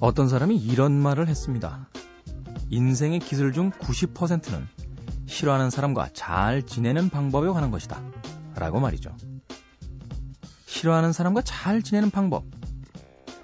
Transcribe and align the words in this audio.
어떤 0.00 0.28
사람이 0.28 0.56
이런 0.56 0.92
말을 0.92 1.28
했습니다. 1.28 1.88
인생의 2.70 3.20
기술 3.20 3.52
중 3.52 3.70
90%는 3.70 4.66
싫어하는 5.26 5.70
사람과 5.70 6.08
잘 6.12 6.62
지내는 6.62 7.10
방법에 7.10 7.48
관한 7.48 7.70
것이다. 7.70 8.02
라고 8.56 8.80
말이죠. 8.80 9.16
싫어하는 10.66 11.12
사람과 11.12 11.42
잘 11.42 11.82
지내는 11.82 12.10
방법. 12.10 12.44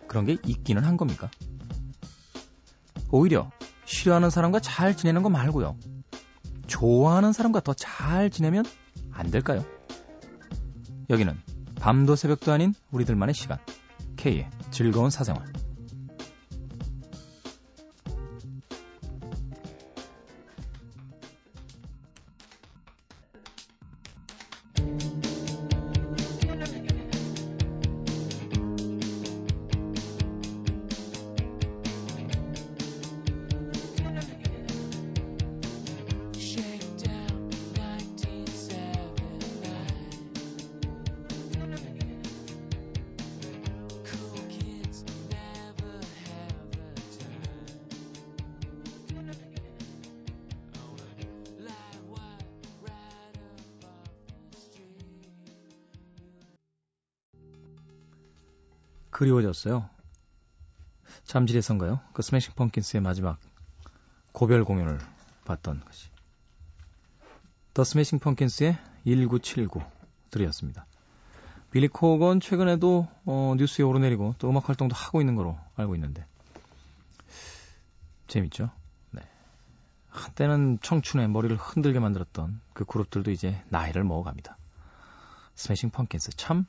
그런 0.08 0.24
게 0.24 0.38
있기는 0.44 0.82
한 0.82 0.96
겁니까? 0.96 1.30
오히려 3.10 3.50
싫어하는 3.86 4.30
사람과 4.30 4.60
잘 4.60 4.96
지내는 4.96 5.22
거 5.22 5.30
말고요. 5.30 5.76
좋아하는 6.66 7.32
사람과 7.32 7.60
더 7.60 7.72
잘 7.74 8.30
지내면 8.30 8.64
안 9.12 9.30
될까요? 9.30 9.64
여기는 11.08 11.34
밤도 11.80 12.16
새벽도 12.16 12.52
아닌 12.52 12.74
우리들만의 12.90 13.34
시간. 13.34 13.58
K의 14.16 14.50
즐거운 14.70 15.10
사생활. 15.10 15.44
그리워졌어요. 59.56 59.88
잠실에선가요? 61.24 62.00
그 62.12 62.22
스매싱 62.22 62.54
펑킨스의 62.54 63.00
마지막 63.00 63.38
고별 64.32 64.64
공연을 64.64 64.98
봤던 65.44 65.80
것이. 65.80 66.08
더 67.72 67.84
스매싱 67.84 68.18
펑킨스의 68.18 68.78
1979 69.04 69.82
들이었습니다. 70.30 70.86
빌리 71.70 71.88
코건 71.88 72.40
최근에도 72.40 73.08
어, 73.24 73.54
뉴스에 73.56 73.84
오르내리고 73.84 74.34
또 74.38 74.50
음악 74.50 74.68
활동도 74.68 74.94
하고 74.94 75.20
있는 75.20 75.34
거로 75.34 75.58
알고 75.76 75.94
있는데 75.96 76.24
재밌죠? 78.28 78.70
네. 79.10 79.22
한때는 80.08 80.78
청춘의 80.80 81.28
머리를 81.28 81.56
흔들게 81.56 81.98
만들었던 81.98 82.60
그 82.72 82.84
그룹들도 82.84 83.30
이제 83.30 83.62
나이를 83.68 84.04
먹어갑니다. 84.04 84.56
스매싱 85.54 85.90
펑킨스 85.90 86.32
참 86.36 86.66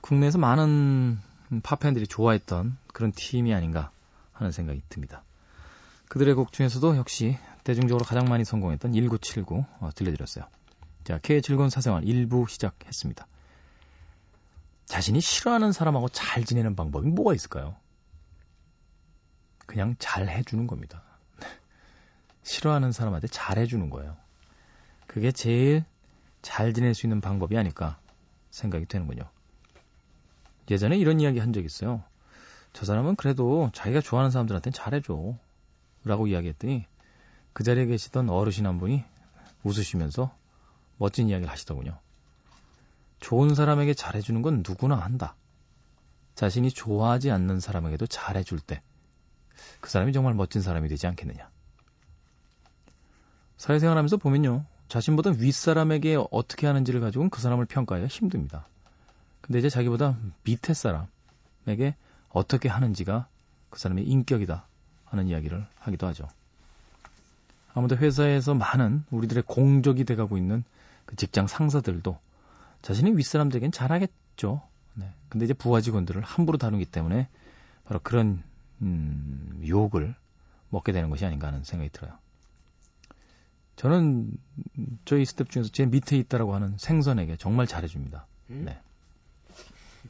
국내에서 0.00 0.38
많은 0.38 0.68
음, 0.68 1.22
팝팬들이 1.60 2.06
좋아했던 2.06 2.78
그런 2.92 3.12
팀이 3.12 3.52
아닌가 3.54 3.90
하는 4.32 4.52
생각이 4.52 4.82
듭니다. 4.88 5.22
그들의 6.08 6.34
곡 6.34 6.52
중에서도 6.52 6.96
역시 6.96 7.38
대중적으로 7.64 8.04
가장 8.04 8.26
많이 8.26 8.44
성공했던 8.44 8.92
1979 8.92 9.64
어, 9.80 9.90
들려드렸어요. 9.94 10.44
자, 11.04 11.18
K의 11.18 11.42
즐거운 11.42 11.70
사생활 11.70 12.02
1부 12.04 12.48
시작했습니다. 12.48 13.26
자신이 14.86 15.20
싫어하는 15.20 15.72
사람하고 15.72 16.08
잘 16.08 16.44
지내는 16.44 16.76
방법이 16.76 17.08
뭐가 17.08 17.34
있을까요? 17.34 17.76
그냥 19.66 19.96
잘 19.98 20.28
해주는 20.28 20.66
겁니다. 20.66 21.02
싫어하는 22.42 22.92
사람한테 22.92 23.28
잘 23.28 23.58
해주는 23.58 23.88
거예요. 23.90 24.16
그게 25.06 25.32
제일 25.32 25.84
잘 26.42 26.74
지낼 26.74 26.94
수 26.94 27.06
있는 27.06 27.20
방법이 27.20 27.56
아닐까 27.56 27.98
생각이 28.50 28.86
되는군요. 28.86 29.28
예전에 30.70 30.96
이런 30.96 31.20
이야기 31.20 31.38
한 31.38 31.52
적 31.52 31.64
있어요. 31.64 32.02
저 32.72 32.86
사람은 32.86 33.16
그래도 33.16 33.70
자기가 33.74 34.00
좋아하는 34.00 34.30
사람들한테는 34.30 34.72
잘해줘. 34.72 35.34
라고 36.04 36.26
이야기했더니 36.26 36.86
그 37.52 37.62
자리에 37.64 37.86
계시던 37.86 38.28
어르신 38.30 38.66
한 38.66 38.78
분이 38.78 39.04
웃으시면서 39.62 40.34
멋진 40.96 41.28
이야기를 41.28 41.50
하시더군요. 41.50 41.98
좋은 43.20 43.54
사람에게 43.54 43.94
잘해주는 43.94 44.42
건 44.42 44.64
누구나 44.66 44.96
한다. 44.96 45.36
자신이 46.34 46.70
좋아하지 46.70 47.30
않는 47.30 47.60
사람에게도 47.60 48.06
잘해줄 48.06 48.58
때, 48.58 48.82
그 49.80 49.90
사람이 49.90 50.12
정말 50.12 50.34
멋진 50.34 50.62
사람이 50.62 50.88
되지 50.88 51.06
않겠느냐. 51.06 51.50
사회생활 53.58 53.96
하면서 53.96 54.16
보면요. 54.16 54.64
자신보다 54.88 55.30
윗사람에게 55.30 56.18
어떻게 56.30 56.66
하는지를 56.66 57.00
가지고는 57.00 57.30
그 57.30 57.40
사람을 57.40 57.66
평가하기가 57.66 58.08
힘듭니다. 58.08 58.66
근데 59.42 59.58
이제 59.58 59.68
자기보다 59.68 60.16
밑에 60.44 60.72
사람에게 60.72 61.94
어떻게 62.30 62.68
하는지가 62.68 63.28
그 63.70 63.78
사람의 63.78 64.04
인격이다 64.06 64.66
하는 65.04 65.28
이야기를 65.28 65.66
하기도 65.78 66.06
하죠. 66.08 66.28
아무도 67.74 67.96
회사에서 67.96 68.54
많은 68.54 69.04
우리들의 69.10 69.44
공적이 69.46 70.04
돼가고 70.04 70.36
있는 70.36 70.64
그 71.04 71.16
직장 71.16 71.46
상사들도 71.46 72.18
자신이 72.82 73.12
윗사람들에겐 73.16 73.72
잘하겠죠. 73.72 74.62
네. 74.94 75.10
근데 75.28 75.44
이제 75.44 75.54
부하 75.54 75.80
직원들을 75.80 76.22
함부로 76.22 76.58
다루기 76.58 76.84
때문에 76.84 77.28
바로 77.84 78.00
그런 78.02 78.42
음, 78.82 79.62
욕을 79.66 80.14
먹게 80.70 80.92
되는 80.92 81.10
것이 81.10 81.24
아닌가 81.24 81.48
하는 81.48 81.64
생각이 81.64 81.90
들어요. 81.90 82.12
저는 83.76 84.30
저희 85.04 85.24
스텝 85.24 85.50
중에서 85.50 85.70
제 85.70 85.86
밑에 85.86 86.16
있다라고 86.18 86.54
하는 86.54 86.76
생선에게 86.78 87.36
정말 87.36 87.66
잘해줍니다. 87.66 88.26
음? 88.50 88.64
네. 88.66 88.78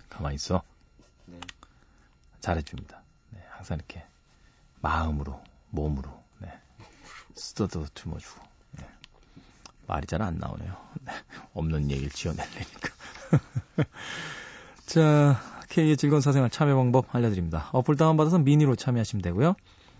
가만히 0.08 0.36
있어. 0.36 0.62
네. 1.26 1.38
잘해줍니다. 2.40 3.02
네, 3.30 3.40
항상 3.50 3.76
이렇게 3.76 4.04
마음으로, 4.80 5.40
몸으로, 5.70 6.10
네. 6.38 6.52
쓰더도 7.34 7.86
주어주고. 7.94 8.40
네. 8.78 8.88
말이 9.86 10.06
잘 10.06 10.22
안 10.22 10.38
나오네요. 10.38 10.76
네. 11.02 11.12
없는 11.54 11.90
얘기를 11.90 12.10
지어내려니까. 12.10 12.88
자, 14.86 15.40
K의 15.68 15.96
즐거운 15.96 16.20
사생활 16.20 16.50
참여 16.50 16.74
방법 16.76 17.14
알려드립니다. 17.14 17.70
어플 17.72 17.96
다운받아서 17.96 18.38
미니로 18.38 18.76
참여하시면 18.76 19.22
되고요. 19.22 19.54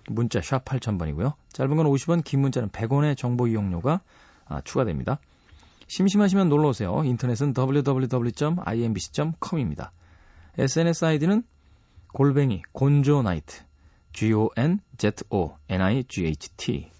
문자 0.08 0.40
샵 0.42 0.64
8000번이고요. 0.64 1.34
짧은 1.52 1.76
건 1.76 1.86
50원, 1.86 2.24
긴 2.24 2.40
문자는 2.40 2.70
100원의 2.70 3.16
정보 3.16 3.46
이용료가 3.46 4.00
아, 4.46 4.60
추가됩니다. 4.62 5.18
심심하시면 5.92 6.48
놀러 6.48 6.70
오세요. 6.70 7.04
인터넷은 7.04 7.52
www.imbc.com입니다. 7.54 9.92
SNS 10.56 11.04
아이디는 11.04 11.42
골뱅이 12.14 12.62
곤조나이트 12.72 13.62
G-O-N-Z-O-N-I-G-H-T 14.14 16.90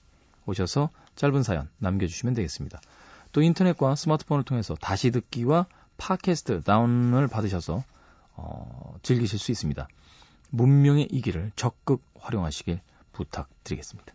오셔서 0.45 0.91
짧은 1.17 1.43
사연 1.43 1.71
남겨주시면 1.79 2.35
되겠습니다. 2.35 2.83
또 3.33 3.41
인터넷과 3.41 3.95
스마트폰을 3.95 4.45
통해서 4.45 4.75
다시 4.75 5.11
듣기와 5.11 5.65
팟캐스트 5.97 6.65
다운을 6.65 7.29
받으셔서 7.29 7.83
어, 8.35 8.97
즐기실 9.01 9.39
수 9.39 9.53
있습니다. 9.53 9.89
문명의 10.51 11.09
이기를 11.11 11.53
적극 11.57 12.03
활용하시길 12.21 12.83
부탁드리겠습니다. 13.13 14.13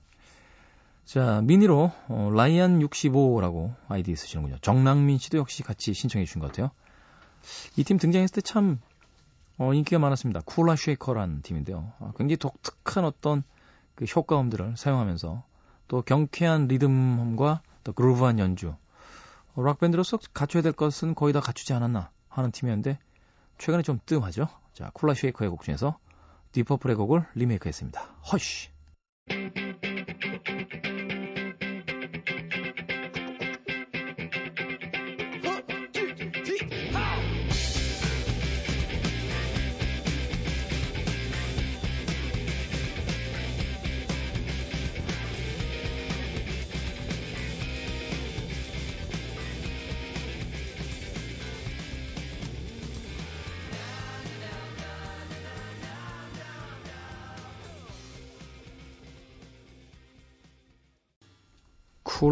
자, 1.08 1.40
미니로 1.42 1.92
어, 2.10 2.30
라이안65라고 2.34 3.74
아이디 3.88 4.14
쓰시는군요. 4.14 4.58
정랑민 4.60 5.18
씨도 5.18 5.38
역시 5.38 5.64
같이 5.64 5.94
신청해 5.94 6.26
주신 6.26 6.42
것 6.42 6.48
같아요. 6.48 6.70
이 7.78 7.84
팀 7.86 7.98
등장했을 7.98 8.36
때 8.36 8.42
참 8.42 8.82
어, 9.58 9.74
인기가 9.74 10.00
많았습니다. 10.00 10.42
쿨라 10.46 10.76
쉐이커라는 10.76 11.44
팀인데요. 11.44 11.94
어, 12.00 12.12
굉장히 12.18 12.36
독특한 12.36 13.06
어떤 13.06 13.44
그 13.96 14.04
효과음들을 14.04 14.76
사용하면서 14.76 15.44
또 15.88 16.02
경쾌한 16.02 16.68
리듬과 16.68 17.62
또 17.86 17.94
그루브한 17.94 18.38
연주. 18.40 18.76
어, 19.56 19.62
락밴드로서 19.64 20.20
갖춰야 20.34 20.62
될 20.62 20.74
것은 20.74 21.16
거의 21.16 21.32
다 21.32 21.40
갖추지 21.40 21.72
않았나 21.72 22.12
하는 22.28 22.52
팀이었는데 22.52 23.00
최근에 23.60 23.82
좀 23.82 24.00
뜸하죠. 24.06 24.50
자, 24.74 24.92
쿨라 24.94 25.14
쉐이커의 25.14 25.50
곡 25.52 25.64
중에서 25.64 25.98
디퍼플의 26.52 26.98
곡을 26.98 27.26
리메이크 27.34 27.70
했습니다. 27.70 28.02
허쉬! 28.34 28.70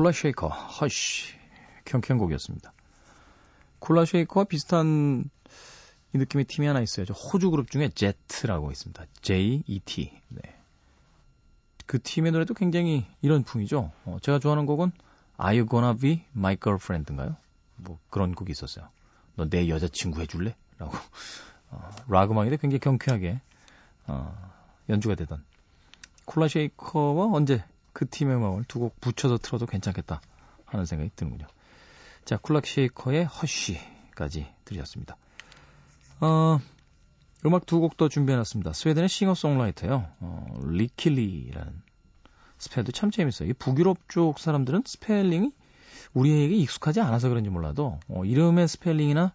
쿨라 0.06 0.12
쉐이커, 0.12 0.50
Hush. 0.50 1.34
경쾌곡이었습니다. 1.86 2.74
쿨라 3.80 4.06
쉐이커와 4.06 4.44
비슷한 4.44 5.28
이 6.14 6.18
느낌의 6.20 6.46
팀이 6.46 6.68
하나 6.68 6.80
있어요. 6.82 7.08
호주 7.08 7.50
그룹 7.50 7.72
중에 7.72 7.90
제트라고 7.90 8.72
있습니다. 8.72 9.04
J-E-T. 9.24 10.22
네. 10.30 10.42
그 11.88 12.00
팀의 12.00 12.34
노래도 12.34 12.54
굉장히 12.54 13.08
이런 13.24 13.44
풍이죠. 13.44 13.92
어, 14.06 14.18
제가 14.22 14.38
좋아하는 14.38 14.68
곡은 14.68 14.92
Are 15.42 15.58
You 15.60 15.68
Gonna 15.68 15.98
Be 16.00 16.24
My 16.36 16.56
Girlfriend인가요? 16.56 17.36
뭐 17.78 17.98
그런 18.12 18.36
곡이 18.36 18.52
있었어요. 18.52 18.88
너 19.36 19.50
내 19.50 19.68
여자친구 19.70 20.22
해줄래? 20.22 20.56
라고 20.78 20.96
어, 21.72 21.90
락 22.10 22.30
음악인데 22.30 22.58
굉장히 22.58 22.80
경쾌하게 22.80 23.42
어, 24.06 24.52
연주가 24.88 25.16
되던 25.16 25.44
쿨라 26.26 26.48
쉐이커와 26.48 27.32
어, 27.34 27.45
제트 27.45 27.64
그 27.96 28.08
팀의 28.10 28.36
음악을 28.36 28.66
두 28.68 28.80
곡 28.80 29.00
붙여서 29.00 29.38
틀어도 29.38 29.66
괜찮겠다 29.66 30.20
하는 30.66 30.86
생각이 30.86 31.12
드는군요. 31.16 31.48
자, 32.26 32.38
쿨라 32.42 32.60
쉐이커의 32.64 33.24
Hush까지 33.26 34.48
들으셨습니다. 34.66 35.16
어, 36.20 36.60
음악 37.46 37.66
두 37.66 37.80
곡 37.80 37.96
더 37.98 38.10
준비해놨습니다. 38.10 38.74
스웨덴의 38.74 39.08
싱어송라이터요. 39.08 40.08
어, 40.20 40.60
리킬리라는 40.66 41.74
스펠도 42.58 42.92
참 42.92 43.12
재밌어요. 43.12 43.50
이 43.50 43.54
북유럽 43.54 43.98
쪽 44.10 44.40
사람들은 44.40 44.84
스펠링이 44.86 45.52
우리에게 46.14 46.56
익숙하지 46.56 47.00
않아서 47.02 47.30
그런지 47.30 47.50
몰라도 47.50 48.00
어, 48.10 48.26
이름의 48.26 48.68
스펠링이나 48.68 49.34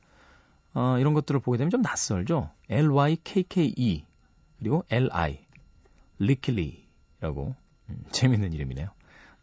어, 0.74 0.98
이런 0.98 1.14
것들을 1.14 1.40
보게 1.40 1.56
되면 1.58 1.70
좀 1.70 1.80
낯설죠. 1.82 2.50
L-Y-K-K-E 2.68 4.04
그리고 4.58 4.84
L-I 4.90 5.38
리킬리라고 6.18 7.54
음, 7.90 8.04
재밌는 8.12 8.52
이름이네요. 8.52 8.88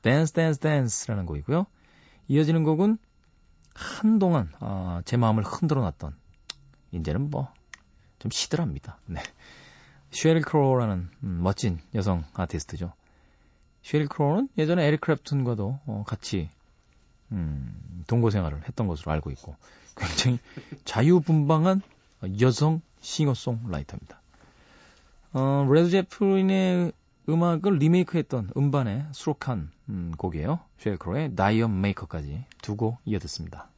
Dance 0.01 0.33
Dance 0.33 0.59
Dance라는 0.59 1.25
곡이고요. 1.25 1.65
이어지는 2.27 2.63
곡은 2.63 2.97
한동안 3.73 4.51
어, 4.59 5.01
제 5.05 5.17
마음을 5.17 5.43
흔들어 5.43 5.81
놨던 5.81 6.15
이제는 6.91 7.29
뭐 7.29 7.57
좀 8.19 8.31
시들합니다. 8.31 8.97
네. 9.05 9.21
쉐릴 10.11 10.41
크로라는 10.41 11.09
음, 11.23 11.39
멋진 11.43 11.79
여성 11.93 12.23
아티스트죠. 12.33 12.93
쉐릴 13.83 14.07
크로는 14.07 14.49
예전에 14.57 14.85
에릭 14.85 15.01
크랩튼과도 15.01 15.79
어, 15.85 16.03
같이 16.07 16.49
음, 17.31 18.03
동거 18.07 18.29
생활을 18.29 18.63
했던 18.67 18.87
것으로 18.87 19.11
알고 19.11 19.31
있고 19.31 19.55
굉장히 19.95 20.39
자유분방한 20.85 21.81
여성 22.41 22.81
싱어송라이터입니다. 23.01 24.21
어, 25.33 25.67
레드 25.69 25.89
제플린의 25.89 26.93
음악을 27.29 27.77
리메이크했던 27.77 28.51
음반에 28.55 29.05
수록한 29.11 29.71
음, 29.89 30.11
곡이에요. 30.17 30.59
쉐릴 30.77 30.97
크로의 30.97 31.35
D'yer 31.35 31.81
Mak'er까지 31.81 32.45
두 32.61 32.76
곡 32.76 32.97
이어듣습니다. 33.05 33.69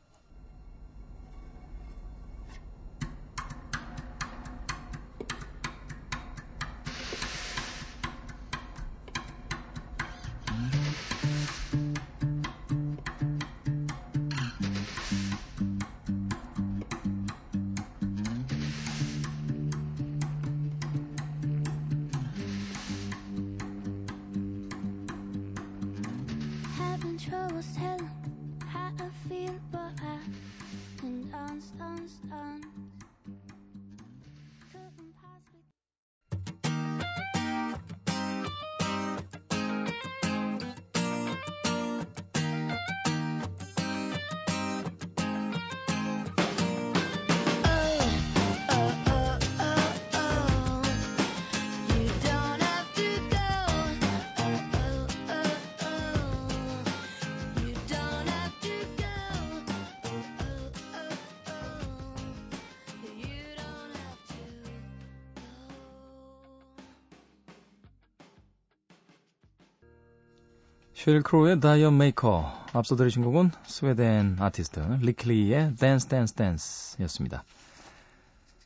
쉐릴 71.01 71.21
크로의 71.21 71.61
D'yer 71.61 71.97
Mak'er 71.97 72.53
앞서 72.73 72.97
들으신 72.97 73.23
곡은 73.23 73.51
스웨덴 73.65 74.35
아티스트 74.37 74.81
리킬리의 74.99 75.77
Dance 75.77 76.07
Dance 76.07 76.33
Dance였습니다. 76.33 77.45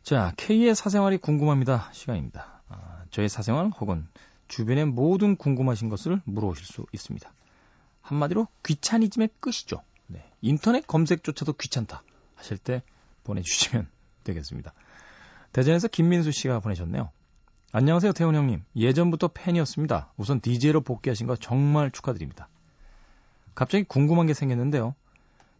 자, 0.01 0.33
K의 0.35 0.73
사생활이 0.73 1.19
궁금합니다. 1.19 1.91
시간입니다. 1.93 2.63
아, 2.69 3.03
저의 3.11 3.29
사생활 3.29 3.67
혹은 3.79 4.07
주변의 4.47 4.87
모든 4.87 5.35
궁금하신 5.35 5.89
것을 5.89 6.21
물어보실 6.23 6.65
수 6.65 6.87
있습니다. 6.91 7.31
한마디로 8.01 8.47
귀차니즘의 8.65 9.29
끝이죠. 9.39 9.83
네, 10.07 10.27
인터넷 10.41 10.87
검색조차도 10.87 11.53
귀찮다 11.53 12.01
하실 12.33 12.57
때 12.57 12.81
보내주시면 13.25 13.87
되겠습니다. 14.25 14.73
대전에서 15.51 15.87
김민수 15.87 16.31
씨가 16.31 16.61
보내셨네요. 16.61 17.11
안녕하세요, 17.75 18.11
태훈 18.11 18.35
형님. 18.35 18.63
예전부터 18.75 19.29
팬이었습니다. 19.29 20.13
우선 20.15 20.39
DJ로 20.39 20.81
복귀하신 20.81 21.25
거 21.25 21.35
정말 21.35 21.89
축하드립니다. 21.89 22.47
갑자기 23.55 23.83
궁금한 23.83 24.27
게 24.27 24.35
생겼는데요. 24.35 24.93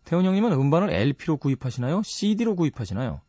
태훈 0.06 0.24
형님은 0.24 0.52
음반을 0.52 0.92
LP로 0.92 1.38
구입하시나요? 1.38 2.04
CD로 2.04 2.56
구입하시나요? 2.56 3.20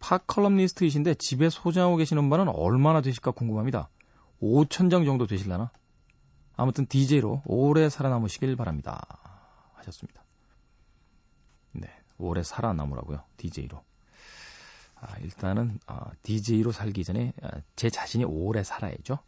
팝 0.00 0.26
컬럼니스트이신데 0.26 1.14
집에 1.14 1.48
소장하고 1.48 1.96
계신 1.96 2.18
음반은 2.18 2.48
얼마나 2.48 3.00
되실까 3.00 3.30
궁금합니다. 3.30 3.88
5천 4.42 4.90
장 4.90 5.06
정도 5.06 5.26
되실라나? 5.26 5.70
아무튼 6.58 6.84
DJ로 6.84 7.40
오래 7.46 7.88
살아남으시길 7.88 8.54
바랍니다. 8.54 9.00
하셨습니다. 9.76 10.22
네, 11.72 11.88
오래 12.18 12.42
살아남으라고요. 12.42 13.22
DJ로. 13.38 13.82
아, 15.02 15.16
일단은 15.18 15.80
어, 15.88 16.10
DJ로 16.22 16.70
살기 16.70 17.02
전에 17.04 17.32
아, 17.42 17.50
제 17.74 17.90
자신이 17.90 18.24
오래 18.24 18.62
살아야죠. 18.62 19.18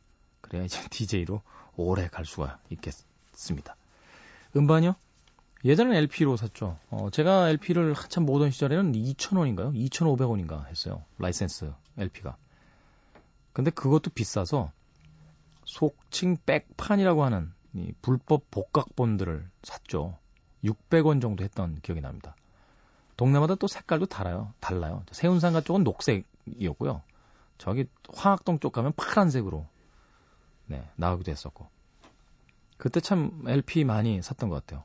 그래야 0.41 0.65
이제 0.65 0.79
DJ로 0.89 1.43
오래 1.77 2.09
갈 2.09 2.25
수가 2.25 2.59
있겠습니다. 2.71 3.77
음반이요? 4.57 4.95
예전엔 5.65 5.95
LP로 5.95 6.37
샀죠. 6.37 6.79
어, 6.91 7.11
제가 7.11 7.49
LP를 7.49 7.95
한참 7.95 8.25
모으던 8.25 8.53
시절에는 8.53 8.93
2,000원인가요? 8.93 9.75
2,500원인가 9.75 10.67
했어요. 10.67 11.03
라이센스 11.19 11.73
LP가. 11.99 12.37
근데 13.53 13.71
그것도 13.71 14.11
비싸서 14.15 14.71
속칭 15.65 16.37
백판이라고 16.47 17.25
하는 17.25 17.53
이 17.73 17.93
불법 18.01 18.49
복각본들을 18.51 19.49
샀죠. 19.63 20.19
600원 20.63 21.21
정도 21.21 21.43
했던 21.43 21.81
기억이 21.81 22.01
납니다. 22.01 22.37
동네마다 23.17 23.55
또 23.55 23.67
색깔도 23.67 24.07
달아요. 24.07 24.53
달라요. 24.61 25.05
세운상가 25.13 25.61
쪽은 25.61 25.85
녹색이었고요. 25.85 27.03
저기 27.59 27.87
화학동 28.13 28.59
쪽 28.59 28.73
가면 28.73 28.93
파란색으로 28.97 29.67
네, 30.67 30.89
나오기도 30.97 31.31
했었고. 31.31 31.69
그때 32.77 33.01
참 33.01 33.45
LP 33.47 33.85
많이 33.85 34.21
샀던 34.23 34.49
것 34.49 34.65
같아요. 34.67 34.85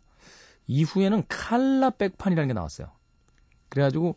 이후에는 0.68 1.24
칼라 1.28 1.90
백판이라는 1.90 2.48
게 2.48 2.54
나왔어요. 2.54 2.92
그래가지고 3.70 4.16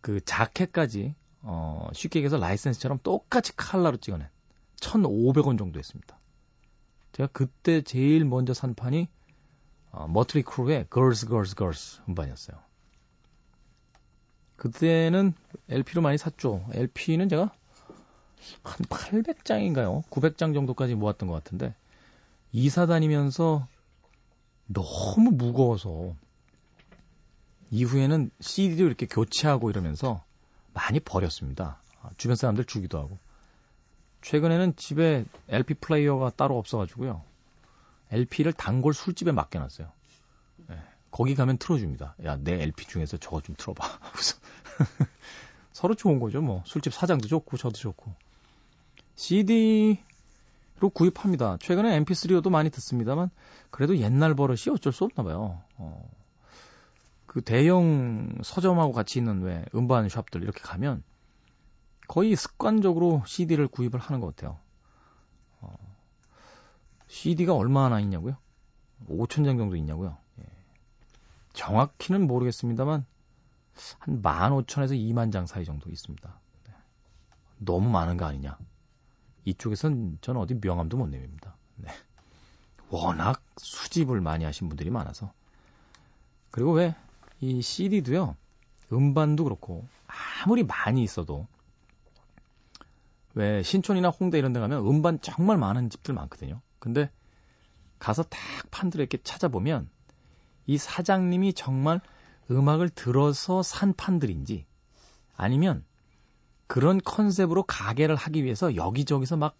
그 0.00 0.24
자켓까지 0.24 1.14
어, 1.42 1.88
쉽게 1.92 2.20
얘기해서 2.20 2.38
라이센스처럼 2.38 3.00
똑같이 3.02 3.54
칼라로 3.56 3.96
찍어낸 3.98 4.28
1,500원 4.80 5.58
정도 5.58 5.78
했습니다. 5.78 6.18
제가 7.12 7.28
그때 7.32 7.82
제일 7.82 8.24
먼저 8.24 8.54
산 8.54 8.74
판이 8.74 9.08
어, 9.90 10.08
머틀리 10.08 10.42
크루의 10.42 10.86
Girls, 10.92 11.26
Girls, 11.26 11.54
Girls 11.56 12.00
음반이었어요. 12.08 12.58
그때는 14.62 15.34
LP로 15.70 16.02
많이 16.02 16.16
샀죠. 16.16 16.64
LP는 16.70 17.28
제가 17.28 17.50
한 18.62 18.76
800장인가요? 18.86 20.04
900장 20.08 20.54
정도까지 20.54 20.94
모았던 20.94 21.28
것 21.28 21.34
같은데 21.34 21.74
이사 22.52 22.86
다니면서 22.86 23.66
너무 24.68 25.32
무거워서 25.32 26.14
이후에는 27.72 28.30
CD도 28.38 28.84
이렇게 28.84 29.06
교체하고 29.06 29.68
이러면서 29.68 30.22
많이 30.74 31.00
버렸습니다. 31.00 31.80
아, 32.00 32.10
주변 32.16 32.36
사람들 32.36 32.64
주기도 32.64 33.00
하고. 33.00 33.18
최근에는 34.20 34.76
집에 34.76 35.24
LP 35.48 35.74
플레이어가 35.74 36.30
따로 36.36 36.56
없어가지고요. 36.56 37.20
LP를 38.12 38.52
단골 38.52 38.94
술집에 38.94 39.32
맡겨놨어요. 39.32 39.90
네. 41.12 41.16
거기 41.16 41.34
가면 41.34 41.58
틀어줍니다. 41.58 42.16
야, 42.24 42.36
내 42.36 42.62
LP 42.62 42.86
중에서 42.86 43.18
저거 43.18 43.40
좀 43.42 43.54
틀어봐. 43.56 43.84
서로 45.72 45.94
좋은 45.94 46.18
거죠. 46.18 46.40
뭐 46.40 46.62
술집 46.66 46.92
사장도 46.92 47.28
좋고 47.28 47.56
저도 47.56 47.74
좋고. 47.74 48.12
CD로 49.14 49.98
구입합니다. 50.92 51.58
최근에 51.60 52.00
MP3로도 52.00 52.50
많이 52.50 52.70
듣습니다만 52.70 53.30
그래도 53.70 53.96
옛날 53.98 54.34
버릇이 54.34 54.72
어쩔 54.72 54.92
수 54.92 55.04
없나 55.04 55.22
봐요. 55.22 55.62
어, 55.76 56.10
그 57.26 57.42
대형 57.42 58.34
서점하고 58.42 58.92
같이 58.92 59.18
있는 59.18 59.42
왜 59.42 59.64
음반 59.74 60.08
샵들 60.08 60.42
이렇게 60.42 60.60
가면 60.60 61.02
거의 62.08 62.36
습관적으로 62.36 63.22
CD를 63.26 63.68
구입을 63.68 64.00
하는 64.00 64.20
것 64.20 64.34
같아요. 64.34 64.58
어, 65.60 65.76
CD가 67.06 67.54
얼마나 67.54 68.00
있냐고요? 68.00 68.36
5천 69.08 69.44
장 69.44 69.58
정도 69.58 69.76
있냐고요? 69.76 70.16
예. 71.54 71.58
정확히는 71.58 72.26
모르겠습니다만 72.26 73.04
한 73.98 74.22
15,000에서 74.22 74.92
2만 74.92 75.32
장 75.32 75.46
사이 75.46 75.64
정도 75.64 75.90
있습니다. 75.90 76.40
네. 76.66 76.72
너무 77.58 77.88
많은 77.88 78.16
거 78.16 78.26
아니냐? 78.26 78.58
이쪽에선 79.44 80.18
저는 80.20 80.40
어디 80.40 80.58
명함도 80.60 80.96
못 80.96 81.08
내밉니다. 81.08 81.56
네. 81.76 81.90
워낙 82.90 83.42
수집을 83.56 84.20
많이 84.20 84.44
하신 84.44 84.68
분들이 84.68 84.90
많아서. 84.90 85.32
그리고 86.50 86.72
왜 86.72 86.94
이 87.42 87.60
CD도요, 87.60 88.36
음반도 88.92 89.42
그렇고, 89.42 89.84
아무리 90.44 90.62
많이 90.62 91.02
있어도, 91.02 91.48
왜 93.34 93.64
신촌이나 93.64 94.10
홍대 94.10 94.38
이런 94.38 94.52
데 94.52 94.60
가면 94.60 94.86
음반 94.86 95.20
정말 95.20 95.58
많은 95.58 95.90
집들 95.90 96.14
많거든요. 96.14 96.60
근데 96.78 97.10
가서 97.98 98.22
딱 98.22 98.38
판들을 98.70 99.02
이렇게 99.02 99.18
찾아보면 99.22 99.90
이 100.66 100.78
사장님이 100.78 101.54
정말 101.54 102.00
음악을 102.50 102.88
들어서 102.88 103.62
산 103.62 103.94
판들인지 103.94 104.66
아니면 105.36 105.84
그런 106.66 107.00
컨셉으로 107.02 107.64
가게를 107.64 108.16
하기 108.16 108.44
위해서 108.44 108.76
여기저기서 108.76 109.36
막 109.36 109.56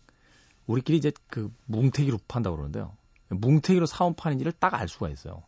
우리끼리 0.66 0.98
이제 0.98 1.12
그 1.28 1.52
뭉태기로 1.66 2.18
판다고 2.28 2.56
그러는데요. 2.56 2.96
뭉태기로 3.28 3.86
사온 3.86 4.14
판인지를 4.14 4.52
딱 4.52 4.74
알 4.74 4.88
수가 4.88 5.08
있어요. 5.08 5.42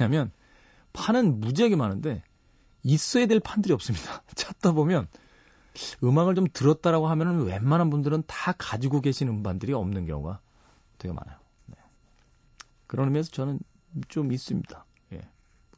왜냐면 0.00 0.32
판은 0.92 1.40
무지하게 1.40 1.76
많은데 1.76 2.22
있어야 2.82 3.26
될 3.26 3.40
판들이 3.40 3.74
없습니다. 3.74 4.22
찾다 4.34 4.72
보면 4.72 5.08
음악을 6.02 6.34
좀 6.34 6.46
들었다라고 6.52 7.06
하면은 7.08 7.44
웬만한 7.44 7.90
분들은 7.90 8.24
다 8.26 8.52
가지고 8.56 9.00
계신 9.00 9.28
음반들이 9.28 9.72
없는 9.72 10.06
경우가 10.06 10.40
되게 10.98 11.12
많아요. 11.12 11.36
네. 11.66 11.76
그런 12.86 13.08
의미에서 13.08 13.30
저는 13.30 13.60
좀 14.08 14.32
있습니다. 14.32 14.84
예. 15.12 15.20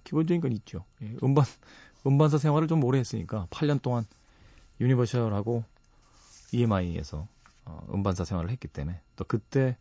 기본적인 0.04 0.40
건 0.40 0.52
있죠. 0.52 0.84
예. 1.02 1.16
음반, 1.22 1.44
음반사 2.06 2.38
생활을 2.38 2.68
좀 2.68 2.82
오래 2.84 2.98
했으니까 2.98 3.46
8년 3.50 3.82
동안 3.82 4.04
유니버셜하고 4.80 5.64
EMI에서 6.52 7.26
어, 7.64 7.86
음반사 7.92 8.24
생활을 8.24 8.50
했기 8.50 8.68
때문에 8.68 9.00
또 9.16 9.24
그때 9.24 9.76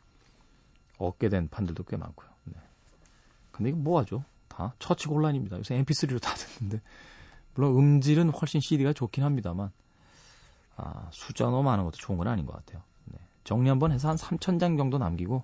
얻게 0.97 1.29
된 1.29 1.47
판들도 1.47 1.83
꽤 1.83 1.97
많고요. 1.97 2.29
네. 2.45 2.53
근데 3.51 3.69
이거 3.69 3.77
뭐하죠? 3.77 4.23
다 4.47 4.73
처치 4.79 5.07
곤란입니다. 5.07 5.57
요새 5.57 5.81
MP3로 5.83 6.21
다 6.21 6.33
듣는데 6.33 6.81
물론 7.53 7.77
음질은 7.77 8.29
훨씬 8.29 8.59
CD가 8.59 8.93
좋긴 8.93 9.23
합니다만 9.23 9.71
아, 10.75 11.09
숫자 11.11 11.45
너무 11.45 11.63
많은 11.63 11.83
것도 11.85 11.97
좋은 11.97 12.17
건 12.17 12.27
아닌 12.27 12.45
것 12.45 12.53
같아요. 12.53 12.83
네. 13.05 13.19
정리 13.43 13.69
한번 13.69 13.91
해서 13.91 14.09
한 14.09 14.15
3,000장 14.15 14.77
정도 14.77 14.97
남기고 14.97 15.43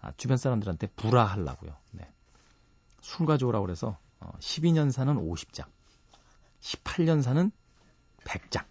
아, 0.00 0.12
주변 0.16 0.36
사람들한테 0.36 0.88
불화하려고요. 0.96 1.76
네. 1.92 2.08
술 3.00 3.26
가져오라고 3.26 3.64
그래서 3.64 3.98
어, 4.20 4.32
12년 4.38 4.90
사는 4.92 5.14
50장, 5.14 5.64
18년 6.60 7.22
사는 7.22 7.50
100장, 8.24 8.64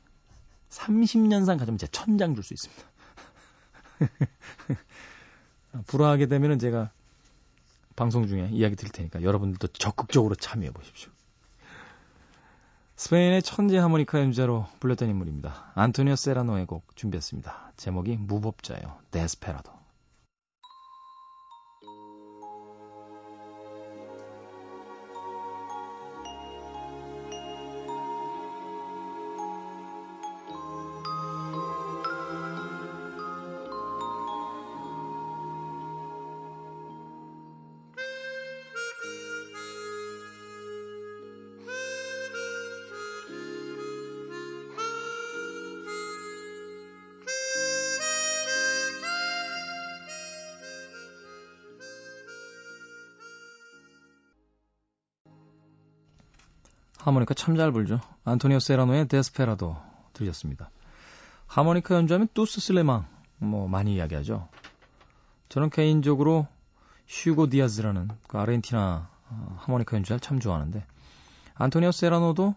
30년 0.69 1.45
산 1.45 1.57
가져오면 1.57 1.77
제가 1.77 1.91
1000장 1.91 2.36
줄 2.36 2.43
수 2.43 2.53
있습니다. 2.53 2.83
불화하게 5.88 6.27
되면은 6.27 6.59
제가 6.59 6.91
방송 7.95 8.27
중에 8.27 8.50
이야기 8.51 8.75
드릴 8.75 8.91
테니까 8.91 9.24
여러분들도 9.24 9.67
적극적으로 9.67 10.36
참여해 10.36 10.71
보십시오. 10.71 11.12
스페인의 12.95 13.41
천재 13.43 13.77
하모니카 13.77 14.19
연주자로 14.19 14.67
불렸던 14.79 15.09
인물입니다. 15.09 15.71
안토니오 15.75 16.15
세라노의 16.15 16.65
곡 16.65 16.95
준비했습니다. 16.95 17.74
제목이 17.77 18.17
무법자예요. 18.17 19.00
데스페라도. 19.12 19.78
하모니카 57.09 57.33
참 57.33 57.55
잘 57.57 57.71
불죠. 57.71 57.99
안토니오 58.23 58.59
세라노의 58.59 59.07
데스페라도 59.07 59.75
들렸습니다. 60.13 60.69
하모니카 61.47 61.95
연주하면 61.95 62.27
뚜스 62.35 62.61
슬레망 62.61 63.07
뭐 63.39 63.67
많이 63.67 63.95
이야기하죠. 63.95 64.47
저는 65.49 65.71
개인적으로 65.71 66.47
슈고 67.07 67.49
디아즈라는 67.49 68.09
그 68.27 68.37
아르헨티나 68.37 69.09
어, 69.31 69.57
하모니카 69.61 69.97
연주자를 69.97 70.19
참 70.19 70.39
좋아하는데 70.39 70.85
안토니오 71.55 71.91
세라노도 71.91 72.53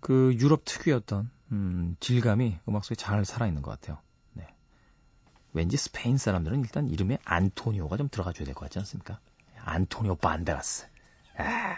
그 0.00 0.34
유럽 0.40 0.64
특유였던 0.64 1.30
음, 1.52 1.96
질감이 2.00 2.58
음악 2.68 2.84
속에 2.84 2.96
잘 2.96 3.24
살아있는 3.24 3.62
것 3.62 3.70
같아요. 3.70 3.98
네. 4.32 4.48
왠지 5.52 5.76
스페인 5.76 6.18
사람들은 6.18 6.58
일단 6.60 6.88
이름에 6.88 7.18
안토니오가 7.24 7.96
좀 7.96 8.08
들어가줘야 8.08 8.44
될 8.46 8.54
것 8.54 8.62
같지 8.62 8.80
않습니까? 8.80 9.20
안토니오 9.64 10.16
반데라스. 10.16 10.88
아, 11.38 11.76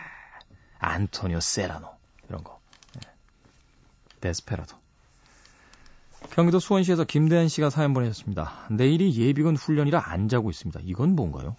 안토니오 0.82 1.40
세라노 1.40 1.88
이런 2.28 2.44
거. 2.44 2.60
네. 2.94 3.00
데스페라도. 4.20 4.76
경기도 6.30 6.58
수원시에서 6.58 7.04
김대한 7.04 7.48
씨가 7.48 7.70
사연 7.70 7.94
보내셨습니다. 7.94 8.66
내일이 8.70 9.14
예비군 9.16 9.56
훈련이라 9.56 10.02
안 10.04 10.28
자고 10.28 10.50
있습니다. 10.50 10.80
이건 10.84 11.14
뭔가요? 11.14 11.56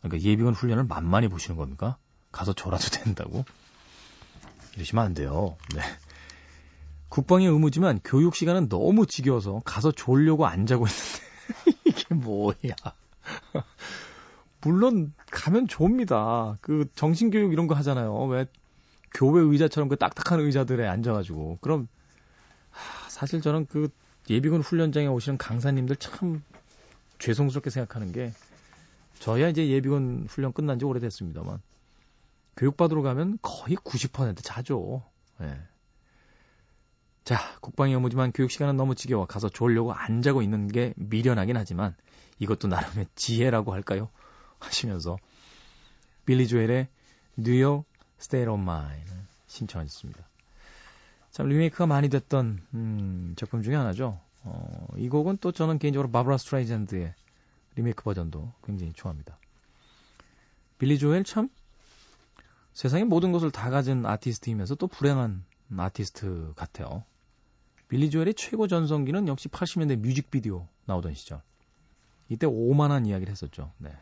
그러니까 0.00 0.26
예비군 0.28 0.54
훈련을 0.54 0.84
만만히 0.84 1.28
보시는 1.28 1.56
겁니까? 1.56 1.96
가서 2.32 2.52
졸아도 2.52 2.88
된다고? 2.90 3.44
이러시면 4.76 5.04
안 5.04 5.14
돼요. 5.14 5.56
네. 5.74 5.82
국방의 7.08 7.48
의무지만 7.48 8.00
교육 8.04 8.36
시간은 8.36 8.68
너무 8.68 9.06
지겨워서 9.06 9.62
가서 9.64 9.90
졸려고 9.90 10.46
안 10.46 10.66
자고 10.66 10.86
있는데 10.86 11.80
이게 11.86 12.14
뭐야? 12.14 12.74
물론 14.62 15.12
가면 15.30 15.68
좋습니다. 15.68 16.58
그 16.60 16.86
정신교육 16.94 17.52
이런 17.52 17.66
거 17.66 17.74
하잖아요. 17.76 18.24
왜 18.26 18.46
교회 19.12 19.42
의자처럼 19.42 19.88
그 19.88 19.96
딱딱한 19.96 20.40
의자들에 20.40 20.86
앉아가지고 20.86 21.58
그럼 21.60 21.88
하, 22.70 23.10
사실 23.10 23.40
저는 23.40 23.66
그 23.66 23.88
예비군 24.28 24.60
훈련장에 24.60 25.06
오시는 25.06 25.38
강사님들 25.38 25.96
참 25.96 26.42
죄송스럽게 27.18 27.70
생각하는 27.70 28.12
게 28.12 28.32
저야 29.18 29.48
이제 29.48 29.68
예비군 29.68 30.26
훈련 30.28 30.52
끝난 30.52 30.78
지 30.78 30.84
오래됐습니다만 30.84 31.60
교육받으러 32.56 33.02
가면 33.02 33.38
거의 33.42 33.76
90% 33.76 34.38
자죠. 34.42 35.02
예. 35.40 35.58
자, 37.24 37.38
국방이 37.60 37.94
업무지만 37.94 38.32
교육 38.32 38.50
시간은 38.50 38.76
너무 38.76 38.94
지겨워 38.94 39.26
가서 39.26 39.48
졸려고 39.48 39.92
안 39.92 40.22
자고 40.22 40.42
있는 40.42 40.68
게 40.68 40.94
미련하긴 40.96 41.56
하지만 41.56 41.94
이것도 42.38 42.68
나름의 42.68 43.06
지혜라고 43.14 43.72
할까요? 43.72 44.08
하시면서 44.60 45.18
빌리 46.24 46.46
조엘의 46.46 46.88
New 47.36 47.57
York 47.57 47.84
State 48.18 48.44
of 48.46 48.64
Mind를 48.64 49.06
신청하셨습니다. 49.46 50.28
참 51.30 51.46
리메이크가 51.48 51.86
많이 51.86 52.08
됐던 52.08 52.60
음, 52.74 53.34
작품 53.36 53.62
중에 53.62 53.74
하나죠. 53.74 54.20
어, 54.42 54.86
이 54.96 55.08
곡은 55.08 55.38
또 55.40 55.52
저는 55.52 55.78
개인적으로 55.78 56.10
바브라 56.10 56.38
스트라이샌드의 56.38 57.14
리메이크 57.76 58.02
버전도 58.02 58.52
굉장히 58.64 58.92
좋아합니다. 58.92 59.38
빌리 60.78 60.98
조엘 60.98 61.24
참 61.24 61.48
세상의 62.72 63.04
모든 63.04 63.32
것을 63.32 63.50
다 63.50 63.70
가진 63.70 64.06
아티스트이면서 64.06 64.74
또 64.76 64.86
불행한 64.86 65.44
아티스트 65.76 66.52
같아요. 66.56 67.04
빌리 67.88 68.10
조엘의 68.10 68.34
최고 68.34 68.68
전성기는 68.68 69.28
역시 69.28 69.48
80년대 69.48 69.96
뮤직비디오 69.96 70.66
나오던 70.86 71.14
시절. 71.14 71.42
이때 72.28 72.46
오만한 72.46 73.06
이야기를 73.06 73.30
했었죠. 73.30 73.72
네. 73.78 73.92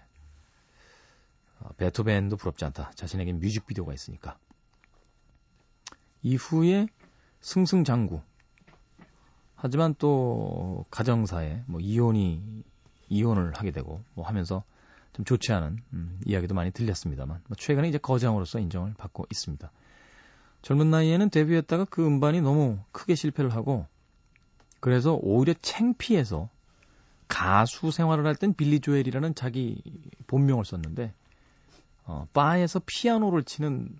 어, 1.60 1.70
베토벤도 1.76 2.36
부럽지 2.36 2.64
않다. 2.64 2.92
자신에게 2.94 3.32
뮤직비디오가 3.32 3.92
있으니까. 3.92 4.38
이후에 6.22 6.88
승승장구. 7.40 8.20
하지만 9.54 9.94
또 9.98 10.84
가정사에 10.90 11.64
뭐 11.66 11.80
이혼이 11.80 12.64
이혼을 13.08 13.52
하게 13.54 13.70
되고 13.70 14.02
뭐 14.14 14.26
하면서 14.26 14.62
좀 15.12 15.24
좋지 15.24 15.52
않은 15.52 15.78
음, 15.94 16.20
이야기도 16.26 16.54
많이 16.54 16.70
들렸습니다만 16.70 17.40
뭐 17.48 17.56
최근에 17.56 17.88
이제 17.88 17.98
거장으로서 17.98 18.60
인정을 18.60 18.94
받고 18.94 19.26
있습니다. 19.30 19.70
젊은 20.62 20.90
나이에는 20.90 21.30
데뷔했다가 21.30 21.86
그 21.86 22.06
음반이 22.06 22.40
너무 22.40 22.78
크게 22.92 23.14
실패를 23.14 23.50
하고 23.54 23.86
그래서 24.80 25.14
오히려 25.14 25.54
챙피해서 25.60 26.48
가수 27.26 27.90
생활을 27.90 28.26
할 28.26 28.36
땐 28.36 28.54
빌리 28.54 28.80
조엘이라는 28.80 29.34
자기 29.34 29.82
본명을 30.28 30.64
썼는데 30.64 31.12
어, 32.08 32.26
바에서 32.32 32.80
피아노를 32.84 33.44
치는 33.44 33.98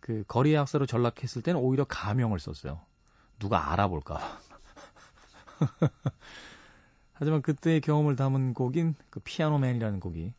그 0.00 0.24
거리 0.26 0.52
학사로 0.54 0.84
전락했을 0.84 1.42
때는 1.42 1.60
오히려 1.60 1.84
가명을 1.84 2.40
썼어요. 2.40 2.80
누가 3.38 3.72
알아볼까. 3.72 4.20
하지만 7.14 7.40
그때의 7.40 7.82
경험을 7.82 8.16
담은 8.16 8.52
곡인 8.52 8.96
그 9.10 9.20
피아노맨이라는 9.20 10.00
곡이 10.00 10.32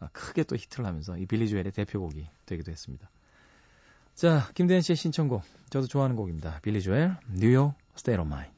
아, 0.00 0.08
크게 0.12 0.44
또 0.44 0.56
히트를 0.56 0.86
하면서 0.86 1.18
이 1.18 1.26
빌리 1.26 1.50
조엘의 1.50 1.72
대표곡이 1.72 2.26
되기도 2.46 2.72
했습니다. 2.72 3.10
자, 4.14 4.48
김대현 4.54 4.80
씨의 4.80 4.96
신청곡. 4.96 5.42
저도 5.68 5.86
좋아하는 5.86 6.16
곡입니다. 6.16 6.60
빌리 6.62 6.80
조엘, 6.80 7.14
New 7.28 7.48
York 7.48 7.74
State 7.94 8.20
of 8.22 8.30
Mind. 8.30 8.50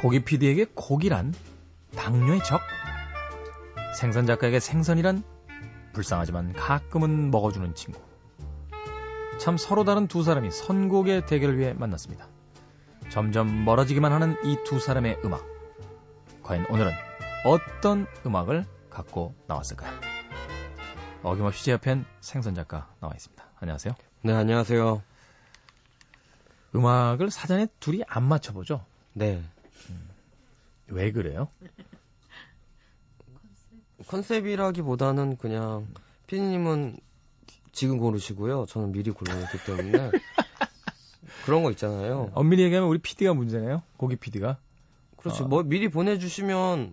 고기 0.00 0.24
PD에게 0.24 0.64
고기란 0.74 1.34
당뇨의 1.94 2.42
적. 2.42 2.62
생선 3.94 4.24
작가에게 4.24 4.58
생선이란 4.58 5.22
불쌍하지만 5.92 6.54
가끔은 6.54 7.30
먹어주는 7.30 7.74
친구. 7.74 8.00
참 9.38 9.58
서로 9.58 9.84
다른 9.84 10.06
두 10.06 10.22
사람이 10.22 10.50
선곡의 10.50 11.26
대결을 11.26 11.58
위해 11.58 11.74
만났습니다. 11.74 12.28
점점 13.10 13.64
멀어지기만 13.66 14.10
하는 14.10 14.36
이 14.44 14.56
두 14.64 14.78
사람의 14.80 15.18
음악. 15.24 15.44
과연 16.44 16.64
오늘은 16.70 16.92
어떤 17.44 18.06
음악을 18.24 18.64
갖고 18.88 19.34
나왔을까요? 19.48 19.92
어김없이 21.22 21.64
제 21.66 21.72
옆엔 21.72 22.06
생선 22.22 22.54
작가 22.54 22.88
나와 23.00 23.12
있습니다. 23.14 23.44
안녕하세요. 23.60 23.94
네, 24.22 24.32
안녕하세요. 24.32 25.02
음악을 26.74 27.30
사전에 27.30 27.66
둘이 27.80 28.02
안 28.06 28.22
맞춰보죠? 28.24 28.86
네. 29.12 29.42
음, 29.88 30.08
왜 30.88 31.12
그래요? 31.12 31.48
컨셉이라기보다는 34.06 35.36
그냥 35.36 35.86
피디님은 36.26 36.98
지금 37.72 37.98
고르시고요. 37.98 38.66
저는 38.66 38.92
미리 38.92 39.10
골라놨기 39.10 39.58
때문에 39.64 40.10
그런 41.44 41.62
거 41.62 41.70
있잖아요. 41.70 42.30
엄밀히 42.34 42.64
얘기하면 42.64 42.88
우리 42.88 42.98
PD가 42.98 43.34
문제네요. 43.34 43.82
고기 43.96 44.16
PD가. 44.16 44.58
그렇지. 45.16 45.42
어. 45.42 45.46
뭐 45.46 45.62
미리 45.62 45.88
보내주시면 45.88 46.92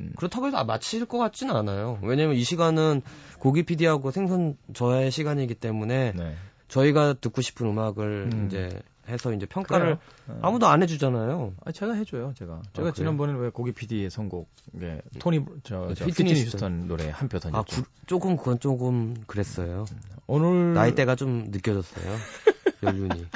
음. 0.00 0.12
그렇다고 0.16 0.46
해서 0.46 0.64
맞힐 0.64 1.04
것 1.06 1.18
같지는 1.18 1.54
않아요. 1.56 1.98
왜냐면 2.02 2.36
이 2.36 2.44
시간은 2.44 3.02
고기 3.38 3.62
PD하고 3.62 4.10
생선 4.10 4.56
저의 4.74 5.10
시간이기 5.10 5.54
때문에 5.54 6.12
네. 6.12 6.36
저희가 6.68 7.14
듣고 7.14 7.42
싶은 7.42 7.66
음악을 7.66 8.30
음. 8.32 8.46
이제 8.46 8.80
해서 9.08 9.32
이제 9.32 9.46
평가를 9.46 9.98
그래요. 9.98 9.98
어. 10.28 10.38
아무도 10.46 10.66
안 10.68 10.82
해주잖아요. 10.82 11.54
아, 11.64 11.72
제가 11.72 11.94
해줘요, 11.94 12.32
제가. 12.36 12.62
제가 12.72 12.88
아, 12.88 12.92
지난번에 12.92 13.32
왜 13.32 13.50
고기 13.50 13.72
PD의 13.72 14.10
선곡, 14.10 14.48
예, 14.80 15.00
토니, 15.18 15.44
저, 15.64 15.92
저 15.94 16.04
피트니 16.06 16.32
휴스턴 16.32 16.86
노래 16.86 17.10
한 17.10 17.28
표 17.28 17.38
던졌죠. 17.40 17.58
아, 17.58 17.62
구, 17.64 17.88
조금, 18.06 18.36
그건 18.36 18.60
조금 18.60 19.14
그랬어요. 19.26 19.86
오늘. 20.26 20.74
나이대가 20.74 21.16
좀 21.16 21.46
느껴졌어요. 21.50 22.04
연륜이. 22.84 23.26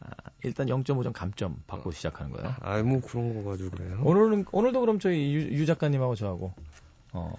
아, 0.00 0.10
일단 0.44 0.66
0.5점 0.68 1.12
감점 1.12 1.56
받고 1.66 1.90
시작하는 1.90 2.30
거예요. 2.32 2.54
아, 2.60 2.80
뭐 2.82 3.00
그런 3.00 3.34
거 3.42 3.50
가지고 3.50 3.70
그래요. 3.70 4.00
오늘은, 4.04 4.44
오늘도 4.52 4.80
그럼 4.80 4.98
저희 5.00 5.34
유, 5.34 5.40
유 5.58 5.66
작가님하고 5.66 6.14
저하고, 6.14 6.52
어, 7.12 7.34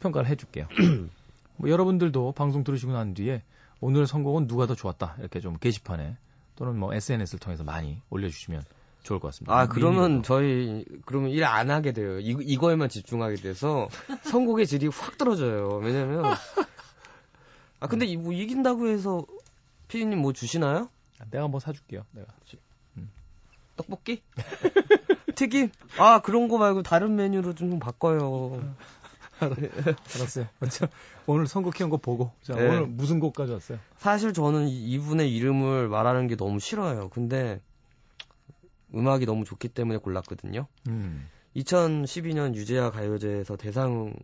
평가를 0.00 0.28
해줄게요. 0.28 0.66
뭐 1.56 1.70
여러분들도 1.70 2.32
방송 2.32 2.64
들으시고 2.64 2.92
난 2.92 3.14
뒤에 3.14 3.42
오늘 3.80 4.06
선곡은 4.06 4.46
누가 4.46 4.66
더 4.66 4.74
좋았다. 4.74 5.16
이렇게 5.18 5.40
좀 5.40 5.56
게시판에 5.58 6.16
또는 6.62 6.78
뭐 6.78 6.94
SNS를 6.94 7.40
통해서 7.40 7.64
많이 7.64 8.00
올려주시면 8.08 8.62
좋을 9.02 9.18
것 9.18 9.26
같습니다. 9.28 9.52
아, 9.52 9.66
그러면 9.66 10.22
저희, 10.22 10.84
그러면 11.06 11.30
일 11.30 11.42
안 11.42 11.72
하게 11.72 11.90
돼요. 11.90 12.20
이, 12.20 12.36
이거에만 12.40 12.88
집중하게 12.88 13.34
돼서 13.34 13.88
선곡의 14.22 14.68
질이 14.68 14.86
확 14.86 15.18
떨어져요. 15.18 15.80
왜냐면, 15.82 16.24
아, 17.80 17.88
근데 17.88 18.06
이, 18.06 18.16
뭐 18.16 18.32
이긴다고 18.32 18.86
해서 18.86 19.26
피디님 19.88 20.20
뭐 20.20 20.32
주시나요? 20.32 20.88
아, 21.18 21.24
내가 21.32 21.48
뭐 21.48 21.58
사줄게요. 21.58 22.04
내가. 22.12 22.28
음. 22.96 23.10
떡볶이? 23.74 24.22
튀김? 25.34 25.72
아, 25.98 26.20
그런 26.20 26.46
거 26.46 26.58
말고 26.58 26.84
다른 26.84 27.16
메뉴로 27.16 27.56
좀 27.56 27.80
바꿔요. 27.80 28.72
알았어요. 30.16 30.46
오늘 31.26 31.46
선곡해온 31.46 31.90
거 31.90 31.96
보고. 31.96 32.32
자, 32.42 32.54
네. 32.54 32.68
오늘 32.68 32.86
무슨 32.86 33.20
곡 33.20 33.34
가져왔어요? 33.34 33.78
사실 33.96 34.32
저는 34.32 34.68
이분의 34.68 35.34
이름을 35.34 35.88
말하는 35.88 36.26
게 36.26 36.36
너무 36.36 36.60
싫어요. 36.60 37.08
근데 37.10 37.60
음악이 38.94 39.26
너무 39.26 39.44
좋기 39.44 39.68
때문에 39.68 39.98
골랐거든요. 39.98 40.66
음. 40.88 41.28
2012년 41.56 42.54
유재하 42.54 42.90
가요제에서 42.90 43.56
대상을 43.56 44.14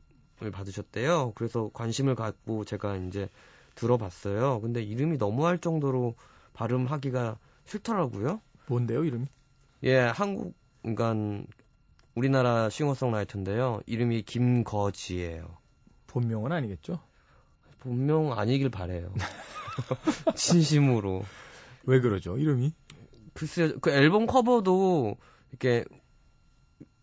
받으셨대요. 0.53 1.33
그래서 1.35 1.71
관심을 1.73 2.15
갖고 2.15 2.65
제가 2.65 2.97
이제 2.97 3.29
들어봤어요. 3.75 4.61
근데 4.61 4.83
이름이 4.83 5.19
너무할 5.19 5.59
정도로 5.59 6.15
발음하기가 6.55 7.39
싫더라고요. 7.67 8.41
뭔데요, 8.67 9.05
이름이? 9.05 9.27
예, 9.85 9.99
한국, 9.99 10.55
그러니까 10.83 11.45
우리나라 12.19 12.69
싱어송라이터인데요. 12.69 13.81
이름이 13.87 14.23
김거지예요. 14.23 15.57
본명은 16.09 16.51
아니겠죠? 16.51 16.99
본명 17.79 18.37
아니길 18.37 18.71
바래요. 18.71 19.15
진심으로. 20.35 21.25
왜 21.85 22.01
그러죠? 22.01 22.37
이름이? 22.37 22.73
글쎄요. 23.35 23.79
그 23.79 23.91
앨범 23.91 24.27
커버도 24.27 25.17
이렇게 25.51 25.85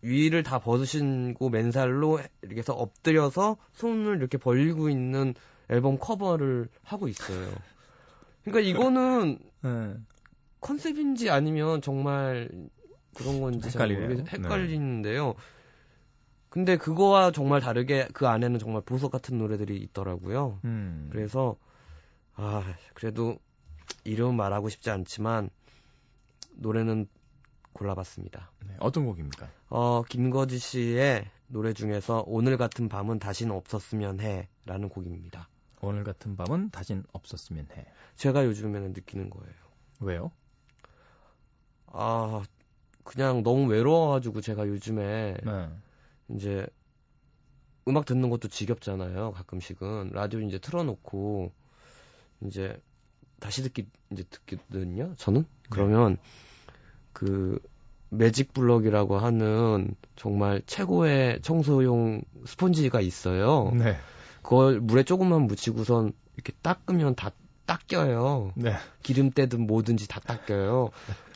위를 0.02 0.44
다 0.44 0.60
벗으시고 0.60 1.50
맨살로 1.50 2.20
이렇게 2.42 2.58
해서 2.58 2.74
엎드려서 2.74 3.56
손을 3.72 4.18
이렇게 4.18 4.38
벌리고 4.38 4.90
있는 4.90 5.34
앨범 5.70 5.98
커버를 5.98 6.68
하고 6.84 7.08
있어요. 7.08 7.54
그러니까 8.44 8.70
이거는 8.70 9.40
네. 9.64 9.94
컨셉인지 10.60 11.30
아니면 11.30 11.82
정말 11.82 12.50
그런 13.16 13.42
건지 13.42 13.70
헷갈리네요. 13.70 14.26
헷갈리는데요. 14.28 15.28
네. 15.28 15.34
근데 16.50 16.78
그거와 16.78 17.32
정말 17.32 17.60
다르게 17.60 18.08
그 18.14 18.28
안에는 18.28 18.60
정말 18.60 18.82
보석 18.82 19.12
같은 19.12 19.38
노래들이 19.38 19.78
있더라고요. 19.78 20.60
음. 20.64 21.10
그래서 21.12 21.58
아 22.36 22.64
그래도 22.94 23.38
이름 24.04 24.36
말하고 24.38 24.70
싶지 24.70 24.90
않지만 24.90 25.50
노래는 26.56 27.08
골라봤습니다. 27.74 28.52
네, 28.68 28.76
어떤 28.80 29.06
곡입니까? 29.06 29.50
어 29.70 30.04
김거지 30.04 30.58
씨의 30.60 31.30
노래 31.48 31.74
중에서 31.74 32.24
오늘 32.26 32.58
같은 32.58 32.88
밤은 32.88 33.20
다신 33.20 33.52
없었으면 33.52 34.20
해라는 34.22 34.90
곡입니다. 34.90 35.50
오늘 35.82 36.04
같은 36.04 36.36
밤은 36.36 36.70
다신 36.70 37.04
없었으면 37.12 37.68
해. 37.76 37.86
제가 38.16 38.46
요즘에는 38.46 38.94
느끼는 38.94 39.30
거예요. 39.30 39.54
왜요? 40.00 40.32
아 41.88 42.44
그냥 43.06 43.44
너무 43.44 43.72
외로워가지고 43.72 44.42
제가 44.42 44.68
요즘에 44.68 45.38
네. 45.46 45.70
이제 46.30 46.68
음악 47.88 48.06
듣는 48.06 48.30
것도 48.30 48.48
지겹잖아요. 48.50 49.32
가끔씩은 49.32 50.10
라디오 50.12 50.42
이제 50.42 50.58
틀어놓고 50.58 51.52
이제 52.46 52.82
다시 53.40 53.62
듣기 53.64 53.88
이제 54.12 54.24
듣거든요. 54.30 55.14
저는 55.18 55.44
네. 55.44 55.48
그러면 55.70 56.18
그 57.14 57.60
매직 58.10 58.54
블럭이라고 58.54 59.18
하는 59.18 59.96
정말 60.16 60.64
최고의 60.66 61.42
청소용 61.44 62.24
스펀지가 62.46 63.02
있어요. 63.02 63.72
네. 63.76 63.96
그걸 64.42 64.80
물에 64.80 65.04
조금만 65.04 65.44
묻히고선 65.44 66.14
이렇게 66.34 66.54
닦으면 66.64 67.14
다 67.16 67.32
닦여요. 67.68 68.54
네. 68.56 68.74
기름때든 69.04 69.68
뭐든지 69.68 70.08
다 70.08 70.20
닦여요. 70.20 70.90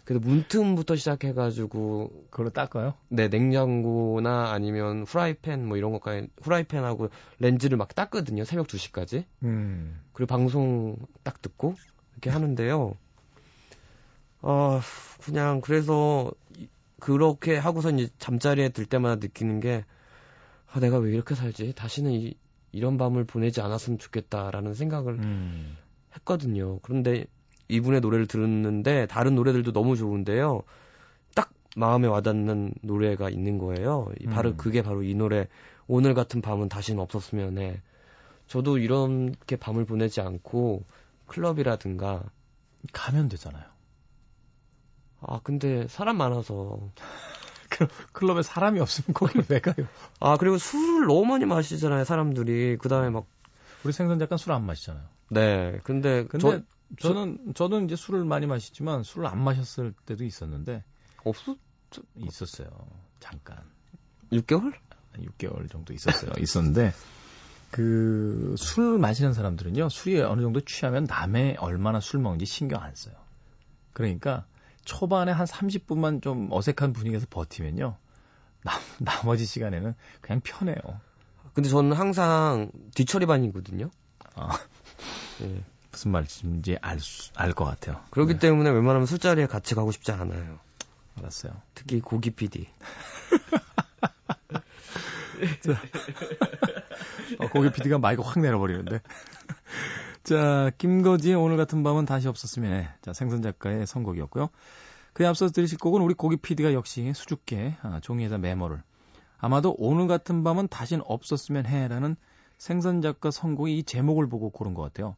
그래서 0.09 0.27
문틈부터 0.27 0.95
시작해가지고 0.95 2.25
그걸로 2.31 2.49
닦아요? 2.49 2.95
네, 3.09 3.27
냉장고나 3.27 4.51
아니면 4.51 5.05
프라이팬 5.05 5.67
뭐 5.67 5.77
이런 5.77 5.91
것까지 5.91 6.29
프라이팬하고 6.41 7.09
렌즈를 7.37 7.77
막 7.77 7.93
닦거든요. 7.93 8.43
새벽 8.43 8.65
2시까지. 8.65 9.25
음. 9.43 10.01
그리고 10.13 10.25
방송 10.25 10.97
딱 11.21 11.43
듣고 11.43 11.75
이렇게 12.13 12.31
하는데요. 12.31 12.95
어, 14.41 14.79
그냥 15.21 15.61
그래서 15.61 16.31
그렇게 16.99 17.55
하고서 17.55 17.91
이제 17.91 18.09
잠자리에 18.17 18.69
들 18.69 18.87
때마다 18.87 19.17
느끼는 19.17 19.59
게 19.59 19.85
아, 20.71 20.79
내가 20.79 20.97
왜 20.97 21.11
이렇게 21.11 21.35
살지? 21.35 21.73
다시는 21.75 22.13
이, 22.13 22.33
이런 22.71 22.97
밤을 22.97 23.25
보내지 23.25 23.61
않았으면 23.61 23.99
좋겠다라는 23.99 24.73
생각을 24.73 25.19
음. 25.19 25.77
했거든요. 26.15 26.79
그런데 26.79 27.27
이분의 27.69 28.01
노래를 28.01 28.27
들었는데 28.27 29.05
다른 29.07 29.35
노래들도 29.35 29.71
너무 29.71 29.95
좋은데요. 29.95 30.63
딱 31.35 31.51
마음에 31.75 32.07
와닿는 32.07 32.73
노래가 32.81 33.29
있는 33.29 33.57
거예요. 33.57 34.11
바로 34.31 34.49
음. 34.49 34.57
그게 34.57 34.81
바로 34.81 35.03
이 35.03 35.15
노래 35.15 35.47
오늘 35.87 36.13
같은 36.13 36.41
밤은 36.41 36.67
다시는 36.67 37.01
없었으면 37.01 37.57
해. 37.59 37.81
저도 38.47 38.79
이렇게 38.79 39.55
밤을 39.55 39.85
보내지 39.85 40.21
않고 40.21 40.83
클럽이라든가 41.27 42.23
가면 42.91 43.29
되잖아요. 43.29 43.63
아, 45.21 45.39
근데 45.43 45.87
사람 45.87 46.17
많아서. 46.17 46.79
그 47.69 47.87
클럽에 48.13 48.41
사람이 48.41 48.79
없으면 48.79 49.13
거기를 49.13 49.45
왜 49.47 49.59
가요? 49.59 49.87
아, 50.19 50.37
그리고 50.37 50.57
술을 50.57 51.05
너무 51.05 51.25
많이 51.25 51.45
마시잖아요, 51.45 52.03
사람들이. 52.03 52.77
그 52.77 52.89
다음에 52.89 53.11
막. 53.11 53.27
우리 53.83 53.93
생선 53.93 54.17
작가 54.17 54.37
술안 54.37 54.65
마시잖아요. 54.65 55.03
네. 55.29 55.79
근데, 55.83 56.25
근데 56.25 56.39
저, 56.39 56.61
저는, 56.99 57.53
저는 57.55 57.85
이제 57.85 57.95
술을 57.95 58.25
많이 58.25 58.47
마시지만 58.47 59.03
술을 59.03 59.27
안 59.27 59.43
마셨을 59.43 59.93
때도 60.05 60.23
있었는데. 60.23 60.83
없었? 61.23 61.57
있었어요. 62.15 62.69
잠깐. 63.19 63.57
6개월? 64.31 64.73
6개월 65.17 65.69
정도 65.69 65.93
있었어요. 65.93 66.31
있었는데. 66.39 66.93
그, 67.71 68.55
술 68.57 68.97
마시는 68.97 69.33
사람들은요, 69.33 69.89
술이 69.89 70.21
어느 70.21 70.41
정도 70.41 70.61
취하면 70.61 71.03
남의 71.03 71.57
얼마나 71.59 71.99
술 71.99 72.19
먹는지 72.19 72.45
신경 72.45 72.81
안 72.81 72.95
써요. 72.95 73.13
그러니까, 73.93 74.45
초반에 74.85 75.31
한 75.31 75.45
30분만 75.45 76.23
좀 76.23 76.47
어색한 76.51 76.93
분위기에서 76.93 77.27
버티면요. 77.29 77.95
나, 78.63 78.71
나머지 78.99 79.45
시간에는 79.45 79.93
그냥 80.21 80.41
편해요. 80.43 80.75
근데 81.53 81.69
저는 81.69 81.93
항상 81.93 82.71
뒤처리 82.95 83.25
반이거든요. 83.25 83.89
아, 84.35 84.57
네. 85.39 85.63
무슨 85.91 86.11
말인지 86.11 86.77
알, 86.81 86.99
알 87.35 87.53
것 87.53 87.65
같아요. 87.65 88.01
그렇기 88.11 88.33
네. 88.33 88.39
때문에 88.39 88.69
웬만하면 88.69 89.05
술자리에 89.05 89.47
같이 89.47 89.75
가고 89.75 89.91
싶지 89.91 90.11
않아요. 90.11 90.59
알았어요. 91.17 91.53
특히 91.73 91.99
고기 91.99 92.29
PD. 92.31 92.67
자, 95.61 95.71
어, 97.39 97.49
고기 97.49 97.71
PD가 97.71 97.97
마이크 97.97 98.21
확 98.21 98.39
내려버리는데. 98.39 99.01
자, 100.23 100.71
김거지의 100.77 101.35
오늘 101.35 101.57
같은 101.57 101.81
밤은 101.83 102.05
다시 102.05 102.27
없었으면 102.27 102.73
해. 102.73 102.89
자, 103.01 103.13
생선 103.13 103.41
작가의 103.41 103.87
선곡이었고요. 103.87 104.49
그에 105.13 105.25
앞서 105.25 105.49
들으실 105.49 105.77
곡은 105.79 106.01
우리 106.01 106.13
고기 106.13 106.37
PD가 106.37 106.73
역시 106.73 107.11
수줍게 107.13 107.77
아, 107.81 107.99
종이에다 108.01 108.37
메모를 108.37 108.81
아마도 109.39 109.75
오늘 109.77 110.07
같은 110.07 110.43
밤은 110.43 110.67
다신 110.67 111.01
없었으면 111.03 111.65
해라는 111.65 112.15
생선 112.57 113.01
작가 113.01 113.31
선곡이 113.31 113.77
이 113.77 113.83
제목을 113.83 114.27
보고 114.29 114.49
고른 114.49 114.73
것 114.73 114.81
같아요. 114.83 115.15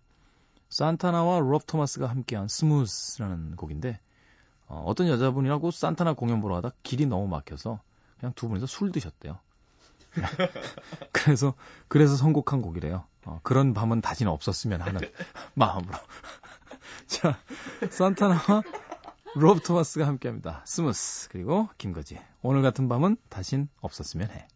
산타나와 0.72 1.40
롭 1.40 1.68
토마스가 1.68 2.08
함께한 2.08 2.48
Smooth라는 2.48 3.56
곡인데 3.58 4.00
어, 4.68 4.84
어떤 4.88 5.08
여자분이랑 5.08 5.70
산타나 5.70 6.14
공연 6.14 6.42
보러 6.42 6.56
가다 6.56 6.72
길이 6.82 7.06
너무 7.06 7.28
막혀서 7.28 7.80
그냥 8.20 8.34
두 8.36 8.48
분이서 8.48 8.66
술 8.66 8.92
드셨대요. 8.92 9.38
그래서 11.12 11.54
그래서 11.88 12.16
선곡한 12.16 12.62
곡이래요. 12.62 13.04
어, 13.26 13.40
그런 13.44 13.74
밤은 13.74 14.02
다시는 14.02 14.32
없었으면 14.32 14.82
하는 14.82 15.02
마음으로. 15.56 15.98
자, 17.06 17.38
산타나와 17.90 18.64
로브 19.36 19.62
토마스가 19.62 20.08
함께합니다. 20.08 20.62
스무스 20.66 21.30
그리고 21.30 21.70
김거지. 21.78 22.20
오늘 22.42 22.62
같은 22.62 22.88
밤은 22.88 23.18
다신 23.30 23.68
없었으면 23.82 24.30
해. 24.30 24.48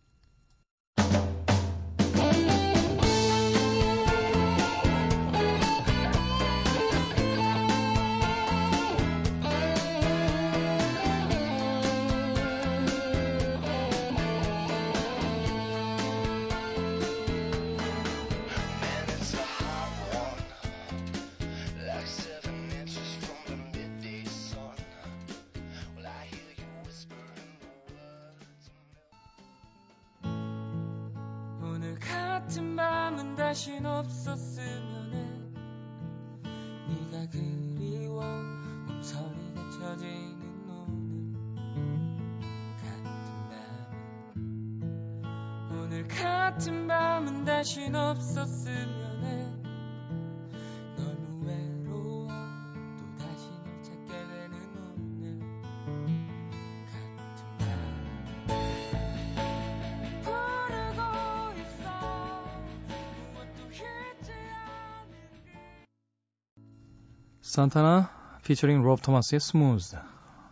산타나 67.56 68.40
피처링 68.44 68.82
롭 68.82 69.02
토마스의 69.02 69.40
스무즈 69.40 69.96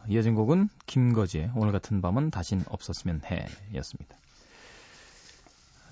이어진 0.08 0.36
곡은 0.36 0.70
김거지의 0.86 1.52
오늘 1.56 1.74
같은 1.74 2.02
밤은 2.02 2.32
다신 2.32 2.63
없었으면 2.68 3.22
해 3.26 3.46
였습니다. 3.76 4.16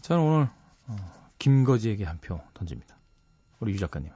저는 0.02 0.24
오늘 0.24 0.50
어, 0.88 0.96
김거지에게 1.38 2.06
한 2.06 2.18
표 2.20 2.40
던집니다. 2.54 2.96
우리 3.60 3.74
유 3.74 3.80
작가님. 3.80 4.10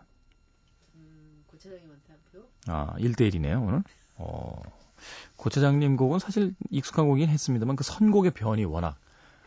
음, 0.95 1.43
고차장님한테 1.47 2.03
한 2.07 2.19
표? 2.31 2.47
아, 2.67 2.95
1대1이네요, 2.97 3.61
오늘. 3.61 3.83
어, 4.15 4.61
고차장님 5.35 5.97
곡은 5.97 6.19
사실 6.19 6.55
익숙한 6.69 7.07
곡이긴 7.07 7.29
했습니다만 7.29 7.75
그 7.75 7.83
선곡의 7.83 8.31
변이 8.31 8.63
워낙 8.63 8.97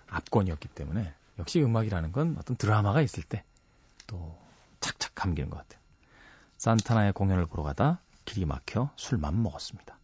압권이었기 0.09 0.69
때문에 0.69 1.13
역시 1.39 1.63
음악이라는 1.63 2.13
건 2.13 2.37
어떤 2.39 2.57
드라마가 2.57 3.01
있을 3.01 3.23
때 3.23 3.43
또 4.07 4.39
착착 4.81 5.15
감기는 5.15 5.49
것 5.51 5.57
같아요. 5.59 5.81
산타나의 6.59 7.13
공연을 7.13 7.47
보러 7.47 7.63
가다 7.63 8.01
길이 8.25 8.45
막혀 8.45 8.91
술만 8.97 9.43
먹었습니다. 9.43 9.97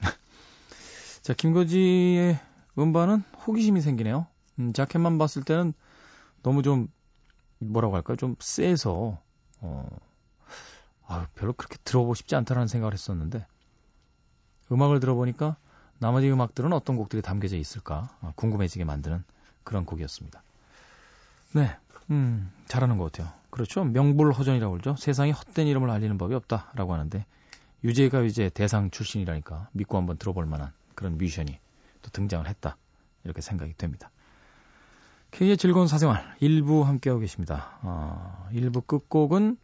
자, 1.22 1.34
김거지의 1.34 2.40
음반은 2.78 3.22
호기심이 3.46 3.80
생기네요. 3.80 4.26
음, 4.58 4.72
자켓만 4.72 5.18
봤을 5.18 5.42
때는 5.42 5.74
너무 6.42 6.62
좀 6.62 6.88
뭐라고 7.58 7.94
할까요? 7.96 8.16
좀 8.16 8.34
세서 8.38 9.20
어, 9.60 9.88
아, 11.06 11.26
별로 11.34 11.52
그렇게 11.52 11.76
들어보고 11.84 12.14
싶지 12.14 12.34
않다라는 12.34 12.66
생각을 12.68 12.92
했었는데 12.92 13.46
음악을 14.70 15.00
들어보니까 15.00 15.56
나머지 15.98 16.30
음악들은 16.30 16.72
어떤 16.72 16.96
곡들이 16.96 17.22
담겨져 17.22 17.56
있을까 17.56 18.16
아, 18.20 18.32
궁금해지게 18.36 18.84
만드는 18.84 19.22
그런 19.64 19.84
곡이었습니다. 19.84 20.42
네, 21.52 21.76
음, 22.12 22.52
잘하는 22.66 22.98
것 22.98 23.10
같아요. 23.10 23.32
그렇죠. 23.50 23.84
명불허전이라고 23.84 24.72
그러죠. 24.72 24.96
세상에 24.96 25.30
헛된 25.30 25.66
이름을 25.66 25.90
알리는 25.90 26.16
법이 26.18 26.34
없다라고 26.34 26.92
하는데 26.92 27.24
유재가 27.84 28.22
이제 28.22 28.48
대상 28.50 28.90
출신이라니까 28.90 29.68
믿고 29.72 29.96
한번 29.96 30.16
들어볼 30.18 30.46
만한 30.46 30.72
그런 30.94 31.18
뮤지션이 31.18 31.58
또 32.02 32.10
등장을 32.10 32.46
했다. 32.48 32.76
이렇게 33.24 33.40
생각이 33.40 33.74
됩니다. 33.76 34.10
K의 35.30 35.56
즐거운 35.56 35.86
사생활 35.86 36.36
1부 36.40 36.82
함께하고 36.84 37.20
계십니다. 37.20 37.78
어, 37.82 38.48
1부 38.52 38.86
끝곡은 38.86 39.56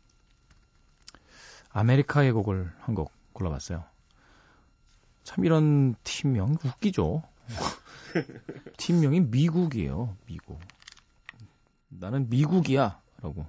아메리카의 1.70 2.32
곡을 2.32 2.72
한 2.80 2.94
곡 2.94 3.12
골라봤어요. 3.34 3.84
참 5.22 5.44
이런 5.44 5.94
팀명 6.02 6.56
웃기죠. 6.64 7.22
팀명이 8.78 9.20
미국이에요. 9.20 10.16
미국. 10.26 10.58
나는 12.00 12.28
미국이야. 12.30 13.00
라고. 13.22 13.46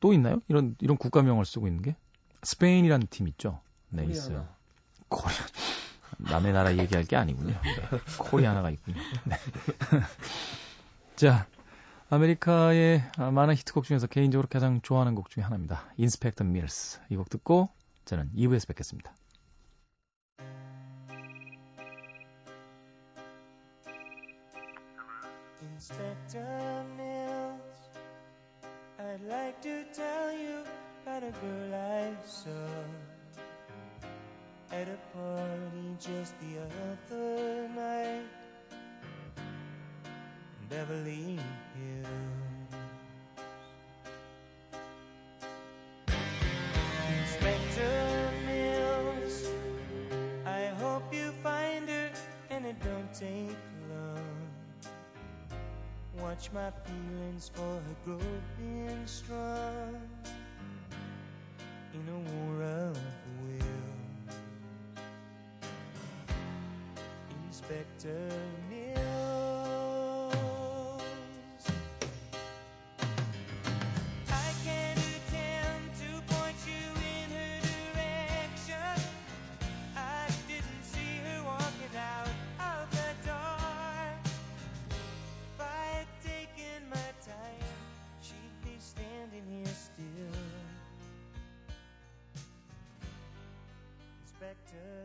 또 0.00 0.12
있나요? 0.12 0.40
이런, 0.48 0.76
이런 0.80 0.96
국가명을 0.96 1.44
쓰고 1.44 1.66
있는 1.66 1.82
게? 1.82 1.96
스페인이라는 2.42 3.06
팀 3.10 3.26
있죠? 3.28 3.60
네, 3.88 4.02
코리아나. 4.02 4.12
있어요. 4.12 4.48
코리아. 5.08 5.38
남의 6.18 6.52
나라 6.52 6.76
얘기할 6.76 7.04
게 7.04 7.16
아니군요. 7.16 7.52
네. 7.52 7.98
코리아나가 8.18 8.70
있군요. 8.70 8.98
네. 9.24 9.36
자, 11.16 11.46
아메리카의 12.10 13.02
많은 13.32 13.54
히트곡 13.56 13.84
중에서 13.84 14.06
개인적으로 14.06 14.46
가장 14.48 14.80
좋아하는 14.82 15.14
곡 15.14 15.30
중에 15.30 15.42
하나입니다. 15.42 15.84
Inspector 15.96 16.44
Mills. 16.44 17.00
이 17.10 17.16
곡 17.16 17.30
듣고 17.30 17.68
저는 18.04 18.30
2부에서 18.36 18.68
뵙겠습니다. 18.68 19.12
Tell 29.94 30.32
you 30.32 30.64
about 31.02 31.22
a 31.22 31.30
girl 31.30 31.74
I 31.74 32.12
saw 32.26 32.50
at 34.72 34.88
a 34.88 34.98
party 35.16 35.96
just 36.00 36.34
the 36.40 36.62
other 36.62 37.68
night 37.68 38.24
in 39.36 40.68
Beverly 40.68 41.38
Hills. 41.76 42.43
Watch 56.34 56.50
my 56.52 56.70
feelings 56.84 57.48
for 57.54 57.62
her 57.62 57.96
growing 58.04 59.06
strong 59.06 60.00
in 61.94 62.08
a 62.08 62.18
war 62.32 62.62
of 62.64 62.98
will. 63.44 64.40
Inspector 67.46 68.43
to 94.74 95.03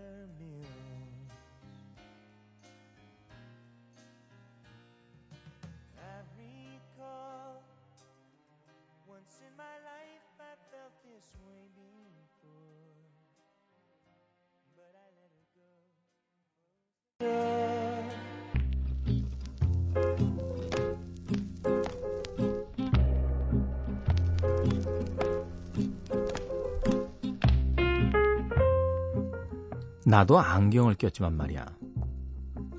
나도 30.10 30.40
안경을 30.40 30.96
꼈지만 30.96 31.38
말이야. 31.38 31.68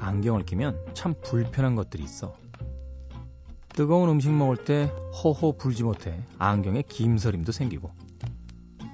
안경을 0.00 0.44
끼면 0.44 0.94
참 0.94 1.14
불편한 1.22 1.76
것들이 1.76 2.02
있어. 2.02 2.34
뜨거운 3.68 4.08
음식 4.08 4.32
먹을 4.32 4.56
때 4.56 4.92
허허 5.22 5.52
불지 5.56 5.84
못해 5.84 6.20
안경에 6.40 6.82
김서림도 6.82 7.52
생기고 7.52 7.92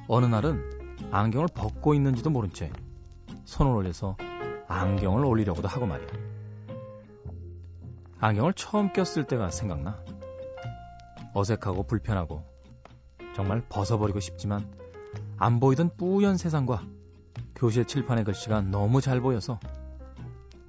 어느 0.07 0.27
날은 0.27 1.09
안경을 1.13 1.49
벗고 1.55 1.95
있는지도 1.95 2.29
모른 2.29 2.53
채 2.53 2.71
손을 3.47 3.73
올려서 3.73 4.19
안경을 4.69 5.25
올리려고도 5.25 5.67
하고 5.67 5.87
말이야. 5.87 6.09
안경을 8.19 8.53
처음 8.53 8.93
꼈을 8.93 9.25
때가 9.27 9.51
생각나. 9.51 10.05
어색하고 11.33 11.85
불편하고 11.85 12.45
정말 13.35 13.63
벗어버리고 13.71 14.21
싶지만 14.21 14.71
안 15.39 15.59
보이던 15.59 15.97
뿌연 15.97 16.37
세상과 16.37 16.96
교실 17.57 17.87
칠판의 17.87 18.25
글씨가 18.25 18.61
너무 18.61 19.01
잘 19.01 19.21
보여서 19.21 19.59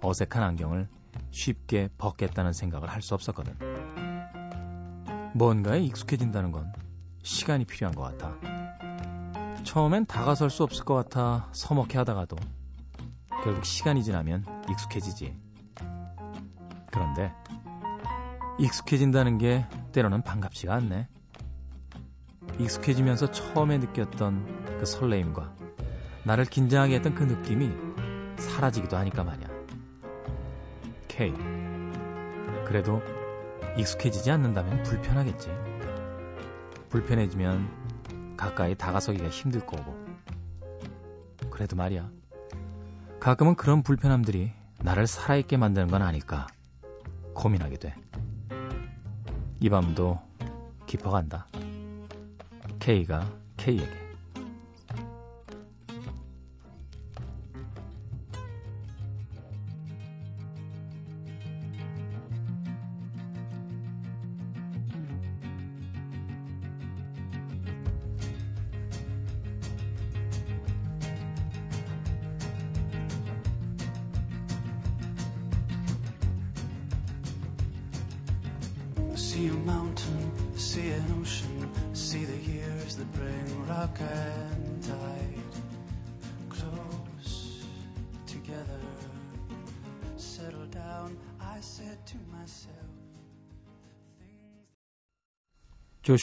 어색한 0.02 0.42
안경을 0.42 0.88
쉽게 1.32 1.90
벗겠다는 1.98 2.54
생각을 2.54 2.90
할 2.90 3.02
수 3.02 3.14
없었거든. 3.14 3.54
뭔가에 5.34 5.82
익숙해진다는 5.82 6.52
건 6.52 6.72
시간이 7.22 7.66
필요한 7.66 7.94
것 7.94 8.02
같아. 8.04 8.36
처음엔 9.64 10.06
다가설 10.06 10.50
수 10.50 10.64
없을 10.64 10.86
것 10.86 10.96
같아 10.96 11.50
서먹해 11.52 11.98
하다가도 11.98 12.38
결국 13.44 13.66
시간이 13.66 14.04
지나면 14.04 14.46
익숙해지지. 14.72 15.38
그런데 16.90 17.34
익숙해진다는 18.60 19.38
게 19.38 19.68
때로는 19.92 20.24
반갑지가 20.24 20.74
않네. 20.74 21.10
익숙해지면서 22.60 23.30
처음에 23.32 23.78
느꼈던 23.78 24.78
그 24.80 24.86
설레임과 24.86 25.67
나를 26.28 26.44
긴장하게 26.44 26.96
했던 26.96 27.16
그 27.16 27.24
느낌이 27.24 27.72
사라지기도 28.38 28.98
하니까 28.98 29.24
말이야. 29.24 29.48
K. 31.08 31.34
그래도 32.66 33.02
익숙해지지 33.78 34.30
않는다면 34.32 34.84
불편하겠지. 34.84 35.50
불편해지면 36.90 38.36
가까이 38.36 38.76
다가서기가 38.76 39.30
힘들 39.30 39.66
거고. 39.66 39.96
그래도 41.50 41.78
말이야. 41.78 42.10
가끔은 43.22 43.56
그런 43.56 43.82
불편함들이 43.82 44.52
나를 44.82 45.08
살아있게 45.08 45.56
만드는 45.56 45.88
건 45.88 46.02
아닐까 46.02 46.48
고민하게 47.36 47.78
돼. 47.78 47.96
이 49.62 49.70
밤도 49.70 50.20
깊어간다. 50.88 51.48
K가 52.80 53.32
K에게. 53.56 54.07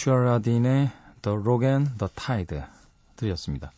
슈아 0.05 0.17
라딘의 0.17 0.90
The 1.23 1.38
Rock 1.38 1.67
and 1.67 1.97
the 1.97 2.12
Tide 2.14 2.62
들으셨습니다. 3.17 3.73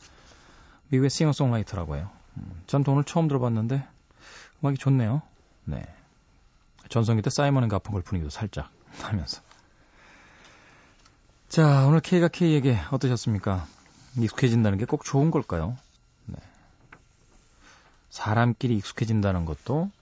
미국의 0.88 1.08
싱어송라이터라고 1.08 1.94
해요. 1.94 2.10
음, 2.36 2.62
전 2.66 2.82
오늘 2.88 3.04
처음 3.04 3.28
들어봤는데 3.28 3.86
음악이 4.60 4.76
좋네요. 4.76 5.22
네. 5.66 5.86
전성기 6.88 7.22
때 7.22 7.30
사이먼 7.30 7.62
앤 7.62 7.68
가펑클 7.68 8.02
분위기도 8.02 8.28
살짝 8.28 8.70
나면서. 9.02 9.40
자, 11.48 11.86
오늘 11.86 12.00
K가 12.00 12.26
K에게 12.26 12.76
어떠셨습니까? 12.90 13.64
익숙해진다는 14.16 14.78
게 14.78 14.84
꼭 14.84 15.04
좋은 15.04 15.30
걸까요? 15.30 15.76
네. 16.24 16.38
사람끼리 18.10 18.76
익숙해진다는 18.78 19.44
것도 19.44 19.92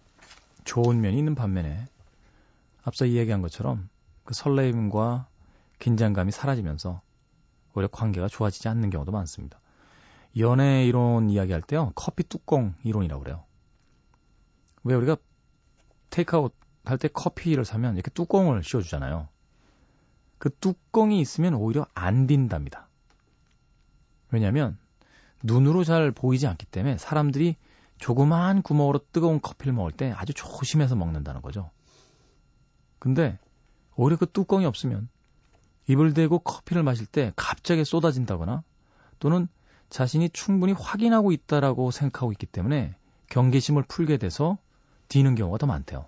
좋은 0.65 1.03
면이 1.03 1.19
있는 1.19 1.35
반면에 1.35 1.87
앞서 2.83 3.05
이야기한 3.05 3.43
것처럼 3.43 3.91
그 4.25 4.33
설레임과 4.33 5.27
긴장감이 5.79 6.33
사라지면서 6.33 7.03
오히려 7.75 7.89
관계가 7.89 8.29
좋아지지 8.29 8.69
않는 8.69 8.91
경우도 8.91 9.13
많습니다. 9.13 9.61
연애 10.39 10.85
이론 10.87 11.31
이야기할 11.31 11.63
때요, 11.63 11.93
커피 11.95 12.25
뚜껑 12.25 12.75
이론이라고 12.83 13.23
그래요. 13.23 13.45
왜 14.83 14.95
우리가 14.95 15.17
테이크아웃 16.11 16.55
할 16.85 16.99
때 16.99 17.09
커피를 17.09 17.65
사면 17.65 17.95
이렇게 17.95 18.11
뚜껑을 18.11 18.63
씌워주잖아요. 18.63 19.29
그 20.39 20.51
뚜껑이 20.51 21.21
있으면 21.21 21.55
오히려 21.55 21.87
안 21.95 22.27
딘답니다. 22.27 22.89
왜냐하면 24.31 24.77
눈으로 25.43 25.85
잘 25.85 26.11
보이지 26.11 26.47
않기 26.47 26.67
때문에 26.67 26.99
사람들이 26.99 27.57
조그마한 27.99 28.63
구멍으로 28.63 29.01
뜨거운 29.13 29.41
커피를 29.41 29.73
먹을 29.73 29.93
때 29.93 30.13
아주 30.15 30.35
조심해서 30.35 30.97
먹는다는 30.97 31.41
거죠. 31.41 31.71
근데 32.99 33.39
오히려 33.97 34.17
그 34.19 34.31
뚜껑이 34.31 34.67
없으면 34.67 35.09
입을 35.89 36.15
대고 36.15 36.39
커피를 36.41 36.83
마실 36.83 37.07
때 37.07 37.33
갑자기 37.37 37.85
쏟아진다거나 37.85 38.63
또는 39.19 39.49
자신이 39.91 40.31
충분히 40.31 40.73
확인하고 40.73 41.33
있다라고 41.33 41.91
생각하고 41.91 42.33
있기 42.33 42.47
때문에 42.47 42.97
경계심을 43.31 43.85
풀게 43.85 44.17
돼서 44.17 44.59
뒤는 45.09 45.35
경우가 45.35 45.59
더 45.59 45.67
많대요. 45.67 46.07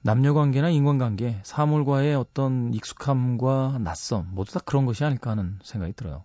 남녀 0.00 0.32
관계나 0.32 0.70
인간관계, 0.70 1.40
사물과의 1.42 2.14
어떤 2.14 2.72
익숙함과 2.72 3.78
낯섦 3.80 4.26
모두 4.30 4.52
다 4.52 4.60
그런 4.64 4.86
것이 4.86 5.04
아닐까 5.04 5.30
하는 5.30 5.58
생각이 5.62 5.92
들어요. 5.94 6.24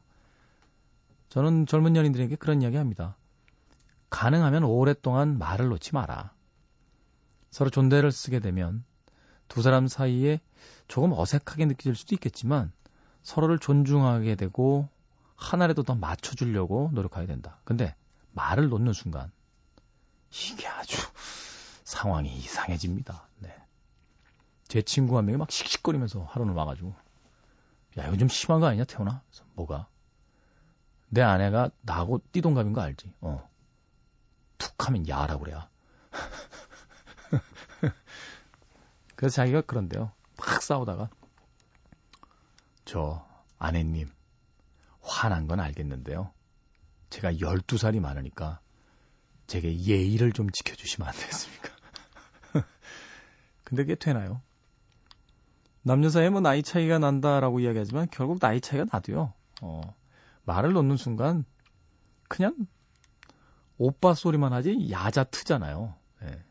저는 1.30 1.66
젊은 1.66 1.96
연인들에게 1.96 2.36
그런 2.36 2.62
이야기 2.62 2.78
합니다. 2.78 3.18
가능하면 4.10 4.64
오랫동안 4.64 5.40
말을 5.40 5.70
놓지 5.70 5.96
마라. 5.96 6.34
서로 7.50 7.72
존대를 7.72 8.12
쓰게 8.12 8.40
되면 8.40 8.84
두 9.48 9.62
사람 9.62 9.88
사이에 9.88 10.40
조금 10.88 11.14
어색하게 11.14 11.66
느껴질 11.66 11.96
수도 11.96 12.16
있겠지만 12.16 12.72
서로를 13.24 13.60
존중하게 13.60 14.36
되고 14.36 14.90
하나라도 15.36 15.84
더 15.84 15.96
맞춰주려고 15.96 16.90
노력해야 16.94 17.26
된다. 17.26 17.60
근데 17.64 17.96
말을 18.32 18.70
놓는 18.70 18.94
순간 18.94 19.32
이게 20.32 20.68
아주 20.68 20.98
상황이 21.84 22.36
이상해집니다. 22.36 23.28
네. 23.40 23.56
제 24.68 24.82
친구 24.82 25.18
한 25.18 25.26
명이 25.26 25.38
막 25.38 25.52
씩씩거리면서 25.52 26.24
하루는 26.24 26.54
와가지고 26.54 26.96
야 28.00 28.08
이거 28.08 28.18
좀 28.18 28.28
심한 28.28 28.60
거 28.60 28.68
아니냐 28.68 28.86
태훈아? 28.86 29.22
뭐가? 29.54 29.88
내 31.10 31.22
아내가 31.22 31.70
나하고 31.82 32.22
띠동갑인 32.32 32.74
거 32.74 32.82
알지? 32.82 33.14
어. 33.22 33.48
툭 34.58 34.88
하면 34.88 35.08
야라고 35.08 35.42
그래야. 35.42 35.70
그래서 39.16 39.36
자기가 39.36 39.62
그런데요. 39.62 40.12
막 40.46 40.62
싸우다가 40.62 41.10
저 42.86 43.26
아내님 43.58 44.10
화난 45.02 45.48
건 45.48 45.60
알겠는데요. 45.60 46.32
제가 47.10 47.34
12살이 47.34 48.00
많으니까 48.00 48.60
제게 49.48 49.78
예의를 49.78 50.32
좀 50.32 50.50
지켜주시면 50.50 51.08
안 51.08 51.14
되겠습니까? 51.14 51.70
근데 53.64 53.84
그게 53.84 53.96
되나요? 53.96 54.42
남녀 55.82 56.10
사이에 56.10 56.30
뭐 56.30 56.42
나이 56.42 56.64
차이가 56.64 56.98
난다라고 56.98 57.60
이야기하지만 57.60 58.08
결국 58.10 58.40
나이 58.40 58.62
차이가 58.62 58.86
나도요. 58.92 59.34
어, 59.62 59.82
말을 60.46 60.74
놓는 60.74 60.98
순간 60.98 61.46
그냥 62.30 62.56
오빠 63.78 64.14
소리만 64.14 64.54
하지 64.54 64.90
야자 64.90 65.26
트잖아요. 65.26 65.94
예. 66.24 66.44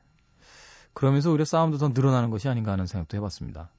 그러면서 0.92 1.30
오히려 1.30 1.44
싸움도 1.44 1.78
더 1.78 1.88
늘어나는 1.88 2.30
것이 2.30 2.48
아닌가 2.48 2.72
하는 2.72 2.86
생각도 2.86 3.16
해봤습니다. 3.16 3.70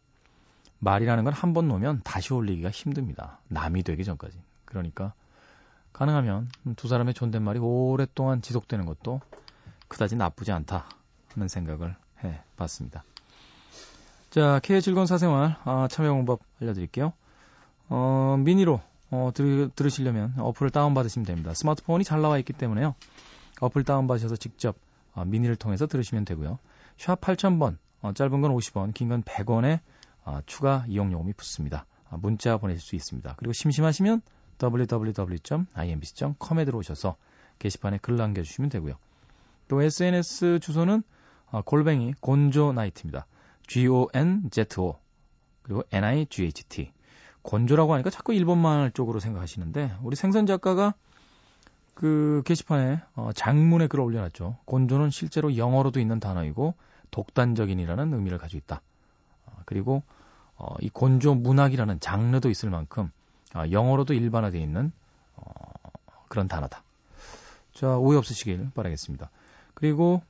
말이라는 0.83 1.23
건 1.23 1.33
한 1.33 1.53
번 1.53 1.67
놓으면 1.67 2.01
다시 2.03 2.33
올리기가 2.33 2.69
힘듭니다. 2.71 3.39
남이 3.47 3.83
되기 3.83 4.03
전까지. 4.03 4.37
그러니까 4.65 5.13
가능하면 5.93 6.49
두 6.75 6.87
사람의 6.87 7.13
존댓말이 7.13 7.59
오랫동안 7.59 8.41
지속되는 8.41 8.85
것도 8.85 9.21
그다지 9.87 10.15
나쁘지 10.15 10.51
않다 10.51 10.85
하는 11.33 11.47
생각을 11.47 11.95
해 12.23 12.41
봤습니다. 12.57 13.03
자, 14.31 14.59
K의 14.63 14.81
즐거운 14.81 15.05
사생활 15.05 15.57
아, 15.63 15.87
참여 15.89 16.11
방법 16.13 16.39
알려드릴게요. 16.61 17.13
어, 17.89 18.35
미니로 18.39 18.81
어, 19.11 19.29
들, 19.35 19.69
들으시려면 19.75 20.33
어플을 20.39 20.71
다운받으시면 20.71 21.25
됩니다. 21.27 21.53
스마트폰이 21.53 22.03
잘 22.03 22.21
나와 22.21 22.39
있기 22.39 22.53
때문에요. 22.53 22.95
어플 23.61 23.83
다운받으셔서 23.83 24.37
직접 24.37 24.75
어, 25.13 25.23
미니를 25.25 25.55
통해서 25.55 25.85
들으시면 25.85 26.25
되고요. 26.25 26.57
샵 26.97 27.21
8000번, 27.21 27.77
어, 28.01 28.13
짧은 28.13 28.41
건 28.41 28.51
50원, 28.55 28.93
긴 28.95 29.09
건 29.09 29.21
100원에 29.21 29.79
어, 30.25 30.39
추가 30.45 30.85
이용요금이 30.87 31.33
붙습니다. 31.33 31.85
어, 32.09 32.17
문자 32.17 32.57
보내실 32.57 32.81
수 32.81 32.95
있습니다. 32.95 33.35
그리고 33.37 33.53
심심하시면 33.53 34.21
www.imbc.com에 34.61 36.65
들어오셔서 36.65 37.15
게시판에 37.59 37.99
글 38.01 38.17
남겨주시면 38.17 38.69
되고요. 38.69 38.95
또 39.67 39.81
SNS 39.81 40.59
주소는 40.61 41.03
어, 41.51 41.61
골뱅이 41.61 42.13
곤조 42.19 42.73
나이트입니다. 42.73 43.25
G-O-N-Z-O 43.67 44.99
그리고 45.63 45.83
N-I-G-H-T 45.91 46.91
곤조라고 47.41 47.93
하니까 47.93 48.09
자꾸 48.09 48.33
일본말 48.33 48.91
쪽으로 48.91 49.19
생각하시는데 49.19 49.97
우리 50.01 50.15
생선 50.15 50.45
작가가 50.45 50.93
그 51.93 52.41
게시판에 52.45 53.01
어, 53.15 53.31
장문에 53.33 53.87
글을 53.87 54.03
올려놨죠. 54.03 54.57
곤조는 54.65 55.09
실제로 55.09 55.55
영어로도 55.55 55.99
있는 55.99 56.19
단어이고 56.19 56.73
독단적인이라는 57.11 58.13
의미를 58.13 58.37
가지고 58.37 58.57
있다. 58.57 58.81
어, 59.63 59.65
그리고 59.65 60.03
어, 60.55 60.75
이 60.81 60.89
곤조 60.89 61.35
문학이라는 61.35 61.99
장르도 61.99 62.49
있을 62.49 62.69
만큼 62.69 63.11
어, 63.55 63.63
영어로도 63.71 64.13
일반화되어 64.13 64.61
있는 64.61 64.91
어, 65.35 65.43
그런 66.27 66.47
단어다. 66.47 66.83
자 67.73 67.97
오해 67.97 68.17
없으시길 68.17 68.71
바라겠습니다. 68.75 69.29
그리고 69.73 70.21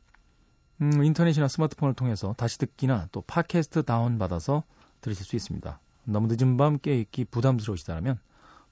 음, 0.81 1.03
인터넷이나 1.03 1.47
스마트폰을 1.47 1.93
통해서 1.93 2.33
다시 2.37 2.57
듣기나 2.57 3.09
또 3.11 3.21
팟캐스트 3.21 3.83
다운받아서 3.83 4.63
들으실 5.01 5.25
수 5.25 5.35
있습니다. 5.35 5.79
너무 6.05 6.27
늦은 6.29 6.57
밤 6.57 6.79
깨있기 6.79 7.25
부담스러우시다면 7.25 8.19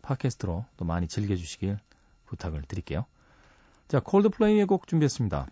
팟캐스트로 0.02 0.66
또 0.78 0.86
많이 0.86 1.08
즐겨주시길 1.08 1.78
부탁을 2.26 2.64
드릴게요. 2.64 3.06
자, 3.88 4.00
콜드플레이의 4.00 4.66
곡 4.66 4.88
준비했습니다. 4.88 5.48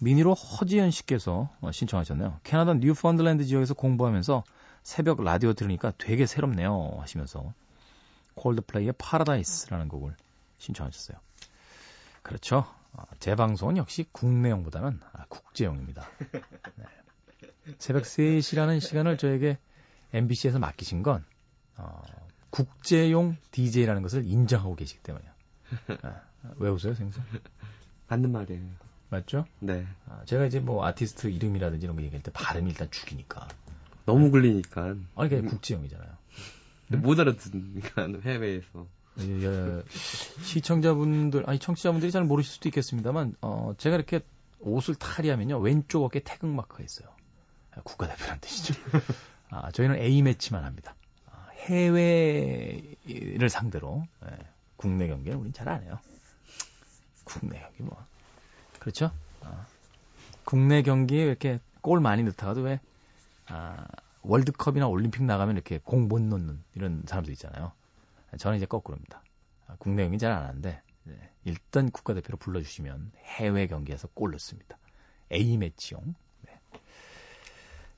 미니로 0.00 0.34
허지연 0.34 0.90
씨께서 0.90 1.50
신청하셨네요. 1.70 2.40
캐나다 2.42 2.74
뉴펀들랜드 2.74 3.44
지역에서 3.44 3.74
공부하면서 3.74 4.44
새벽 4.82 5.22
라디오 5.22 5.52
들으니까 5.52 5.92
되게 5.98 6.26
새롭네요 6.26 6.96
하시면서 7.00 7.52
콜드플레이의 8.34 8.94
파라다이스라는 8.98 9.88
곡을 9.88 10.14
신청하셨어요. 10.58 11.18
그렇죠. 12.22 12.66
어, 12.92 13.02
재방송은 13.18 13.76
역시 13.76 14.06
국내용보다는 14.12 15.00
아, 15.12 15.24
국제용입니다. 15.28 16.08
네. 16.76 16.84
새벽 17.78 18.02
3시라는 18.02 18.80
시간을 18.80 19.18
저에게 19.18 19.58
MBC에서 20.12 20.58
맡기신 20.58 21.02
건 21.02 21.24
어, 21.76 22.02
국제용 22.50 23.36
DJ라는 23.52 24.02
것을 24.02 24.24
인정하고 24.24 24.74
계시기 24.74 25.02
때문이에요. 25.02 25.32
아, 26.02 26.20
왜 26.56 26.70
웃어요, 26.70 26.94
생선? 26.94 27.24
맞는 28.08 28.32
말이에요. 28.32 28.89
맞죠? 29.10 29.44
네. 29.58 29.86
아, 30.08 30.22
제가 30.24 30.46
이제 30.46 30.60
뭐 30.60 30.84
아티스트 30.86 31.28
이름이라든지 31.28 31.84
이런 31.84 31.96
거 31.96 32.02
얘기할 32.02 32.22
때 32.22 32.30
발음이 32.32 32.70
일단 32.70 32.90
죽이니까. 32.90 33.48
너무 34.06 34.30
굴리니까. 34.30 34.94
아니, 35.16 35.28
그게 35.28 35.36
음. 35.42 35.46
국제용이잖아요. 35.48 36.08
응? 36.94 37.02
못 37.02 37.18
알아듣으니까, 37.20 38.08
해외에서. 38.24 38.86
예, 39.20 39.42
예, 39.42 39.82
시청자분들, 40.42 41.44
아니, 41.48 41.58
청취자분들이 41.58 42.10
잘 42.12 42.24
모르실 42.24 42.52
수도 42.54 42.68
있겠습니다만, 42.68 43.34
어, 43.42 43.74
제가 43.76 43.96
이렇게 43.96 44.20
옷을 44.60 44.94
탈의하면요, 44.94 45.58
왼쪽 45.58 46.04
어깨 46.04 46.20
태극마크가 46.20 46.82
있어요. 46.84 47.08
국가대표란 47.84 48.40
뜻이죠. 48.40 48.74
아, 49.50 49.70
저희는 49.72 49.96
A매치만 49.96 50.64
합니다. 50.64 50.94
아, 51.26 51.48
해외를 51.66 53.48
상대로, 53.50 54.04
예, 54.24 54.38
국내 54.76 55.08
경기는 55.08 55.36
우린 55.38 55.52
잘 55.52 55.68
안 55.68 55.82
해요. 55.82 55.98
국내 57.24 57.60
경기 57.60 57.82
뭐. 57.82 57.96
그렇죠? 58.80 59.12
아, 59.42 59.66
국내 60.44 60.82
경기에 60.82 61.24
이렇게 61.24 61.60
골 61.80 62.00
많이 62.00 62.22
넣다가도 62.24 62.62
왜, 62.62 62.80
아, 63.46 63.86
월드컵이나 64.22 64.86
올림픽 64.88 65.22
나가면 65.22 65.54
이렇게 65.54 65.78
공 65.82 66.08
못 66.08 66.20
넣는 66.20 66.62
이런 66.74 67.02
사람도 67.06 67.30
있잖아요. 67.32 67.72
저는 68.38 68.56
이제 68.56 68.66
거꾸로입니다. 68.66 69.22
아, 69.68 69.76
국내 69.78 70.02
경기 70.02 70.18
잘 70.18 70.32
안 70.32 70.42
하는데, 70.44 70.82
네, 71.04 71.30
일단 71.44 71.90
국가대표로 71.90 72.36
불러주시면 72.38 73.12
해외 73.24 73.66
경기에서 73.66 74.08
골 74.14 74.32
넣습니다. 74.32 74.76
A매치용. 75.32 76.14
네. 76.42 76.60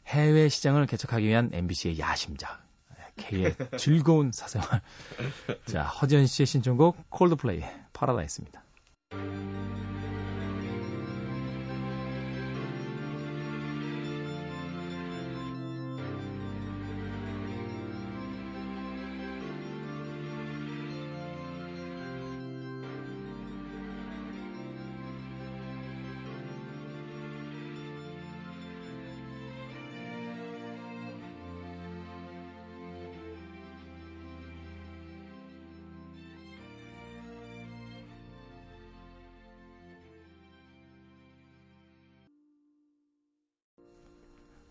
해외 0.06 0.48
시장을 0.48 0.86
개척하기 0.86 1.26
위한 1.26 1.50
MBC의 1.52 1.98
야심작. 1.98 2.62
K의 3.16 3.54
즐거운 3.78 4.32
사생활. 4.32 4.80
자, 5.66 5.82
허지연 5.84 6.26
씨의 6.26 6.46
신청곡 6.46 7.10
콜드플레이 7.10 7.62
파라다이스입니다. 7.92 8.62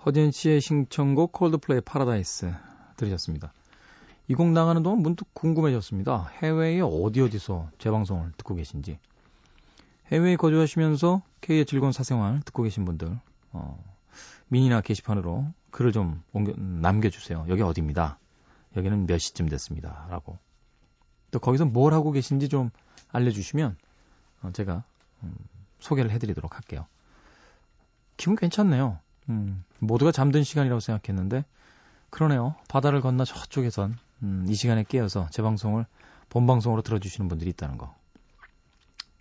허진 0.05 0.31
씨의 0.31 0.61
신청곡 0.61 1.31
콜드플레이 1.31 1.81
파라다이스 1.81 2.53
들으셨습니다. 2.97 3.53
이 4.27 4.33
곡 4.33 4.47
나가는 4.51 4.81
동안 4.81 4.99
문득 5.01 5.33
궁금해졌습니다. 5.33 6.31
해외에 6.41 6.79
어디 6.81 7.21
어디서 7.21 7.69
재방송을 7.77 8.31
듣고 8.37 8.55
계신지. 8.55 8.97
해외에 10.11 10.35
거주하시면서 10.37 11.21
K의 11.41 11.65
즐거운 11.65 11.91
사생활 11.91 12.41
듣고 12.45 12.63
계신 12.63 12.85
분들, 12.85 13.17
어, 13.51 13.83
미니나 14.47 14.81
게시판으로 14.81 15.45
글을 15.71 15.91
좀 15.91 16.23
옮겨, 16.33 16.53
남겨주세요. 16.57 17.45
여기 17.49 17.61
어디입니다. 17.61 18.17
여기는 18.77 19.05
몇 19.05 19.17
시쯤 19.17 19.49
됐습니다. 19.49 20.07
라고. 20.09 20.37
또 21.31 21.39
거기서 21.39 21.65
뭘 21.65 21.93
하고 21.93 22.11
계신지 22.11 22.49
좀 22.49 22.71
알려주시면 23.09 23.77
어, 24.43 24.51
제가 24.53 24.83
음, 25.23 25.35
소개를 25.79 26.11
해드리도록 26.11 26.55
할게요. 26.55 26.87
기분 28.17 28.35
괜찮네요. 28.35 28.99
음, 29.31 29.63
모두가 29.79 30.11
잠든 30.11 30.43
시간이라고 30.43 30.79
생각했는데 30.79 31.45
그러네요. 32.09 32.55
바다를 32.67 33.01
건너 33.01 33.23
저쪽에선 33.25 33.97
음, 34.23 34.45
이 34.47 34.53
시간에 34.53 34.83
깨어서 34.83 35.27
제 35.31 35.41
방송을 35.41 35.85
본방송으로 36.29 36.81
들어주시는 36.81 37.27
분들이 37.29 37.49
있다는 37.51 37.77
거. 37.77 37.95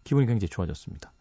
기분이 0.04 0.26
굉장히 0.26 0.48
좋아졌습니다. 0.48 1.12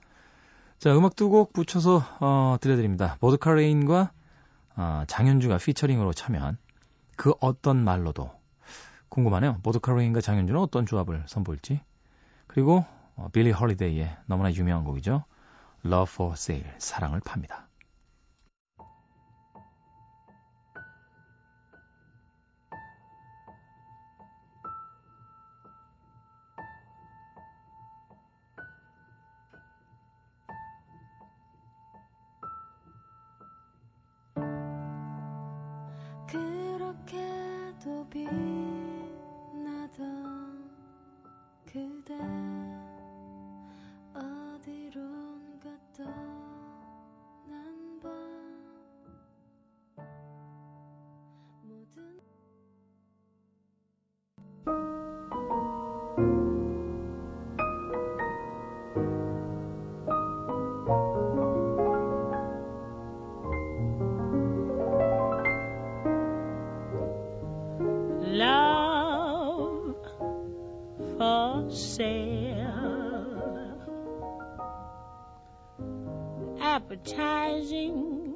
자, 0.79 0.95
음악 0.95 1.15
두 1.15 1.29
곡 1.29 1.53
붙여서 1.53 2.03
어, 2.21 2.57
들려드립니다. 2.61 3.17
보드카 3.19 3.53
레인과 3.53 4.11
어, 4.75 5.03
장현주가 5.07 5.57
피처링으로 5.57 6.13
참여한 6.13 6.57
그 7.15 7.33
어떤 7.41 7.83
말로도 7.83 8.31
궁금하네요. 9.09 9.59
보드카 9.63 9.93
레인과 9.93 10.21
장현주는 10.21 10.59
어떤 10.59 10.85
조합을 10.85 11.25
선보일지. 11.27 11.81
그리고 12.47 12.85
어, 13.15 13.29
빌리 13.31 13.51
헐리데이의 13.51 14.17
너무나 14.25 14.51
유명한 14.53 14.83
곡이죠. 14.85 15.23
Love 15.85 16.13
for 16.13 16.33
Sale, 16.33 16.69
사랑을 16.77 17.19
팝니다. 17.19 17.68
Advertising 76.79 78.35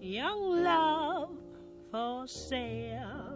young 0.00 0.62
love 0.62 1.36
for 1.90 2.26
sale. 2.28 3.34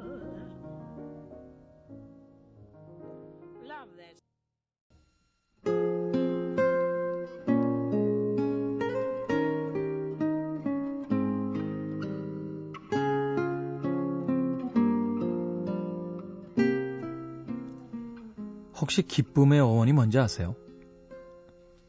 혹시 18.80 19.03
기쁨의 19.03 19.59
어원이 19.59 19.92
뭔지 19.92 20.20
아세요? 20.20 20.55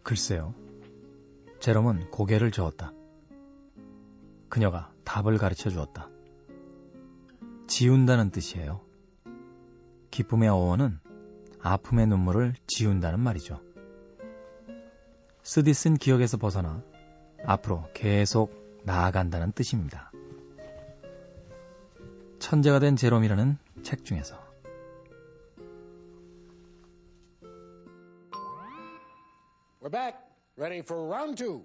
글쎄요. 0.02 0.56
제롬은 1.60 2.12
고개를 2.12 2.52
저었다. 2.52 2.94
그녀가 4.48 4.92
답을 5.04 5.38
가르쳐 5.38 5.70
주었다. 5.70 6.10
지운다는 7.68 8.32
뜻이에요. 8.32 8.82
기쁨의 10.10 10.50
어원은 10.50 11.00
아픔의 11.62 12.08
눈물을 12.08 12.56
지운다는 12.66 13.20
말이죠. 13.20 13.62
쓰디 15.44 15.74
쓴 15.74 15.96
기억에서 15.96 16.38
벗어나 16.38 16.84
앞으로 17.46 17.90
계속 17.94 18.82
나아간다는 18.86 19.52
뜻입니다. 19.52 20.12
천재가 22.40 22.80
된 22.80 22.96
제롬이라는 22.96 23.58
책 23.84 24.06
중에서 24.06 24.49
Ready 30.60 30.82
for 30.82 31.06
round 31.06 31.38
two. 31.38 31.64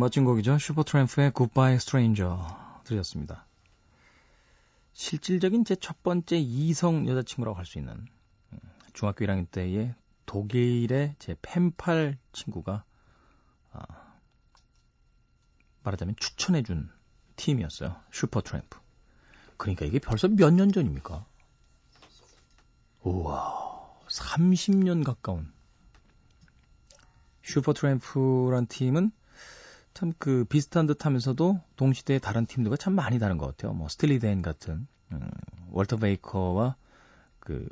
멋진 0.00 0.24
곡이죠. 0.24 0.58
슈퍼트램프의 0.58 1.32
Goodbye 1.34 1.74
Stranger 1.76 2.34
들으셨습니다. 2.84 3.46
실질적인 4.94 5.64
제 5.64 5.76
첫 5.76 6.02
번째 6.02 6.38
이성 6.38 7.06
여자친구라고 7.08 7.56
할 7.56 7.64
수 7.66 7.78
있는 7.78 7.94
음, 8.52 8.58
중학교 8.92 9.24
1학년 9.24 9.50
때의 9.50 9.94
독일의 10.26 11.14
제 11.18 11.36
펜팔 11.42 12.18
친구가 12.32 12.84
아, 13.72 13.84
말하자면 15.82 16.16
추천해준 16.18 16.90
팀이었어요. 17.36 17.96
슈퍼트램프. 18.10 18.78
그러니까 19.56 19.84
이게 19.86 19.98
벌써 19.98 20.28
몇 20.28 20.50
년 20.52 20.72
전입니까? 20.72 21.26
우와, 23.02 23.98
30년 24.08 25.04
가까운 25.04 25.52
슈퍼트램프란 27.42 28.66
팀은 28.66 29.12
참 29.94 30.12
그 30.18 30.44
비슷한 30.44 30.86
듯 30.86 31.06
하면서도 31.06 31.60
동시대의 31.76 32.20
다른 32.20 32.46
팀들과 32.46 32.76
참 32.76 32.94
많이 32.94 33.18
다른 33.18 33.38
것 33.38 33.46
같아요. 33.46 33.72
뭐 33.72 33.88
스틸리 33.88 34.24
댄 34.24 34.42
같은 34.42 34.86
음, 35.12 35.30
월터 35.70 35.96
베커와 35.96 36.76
그 37.38 37.68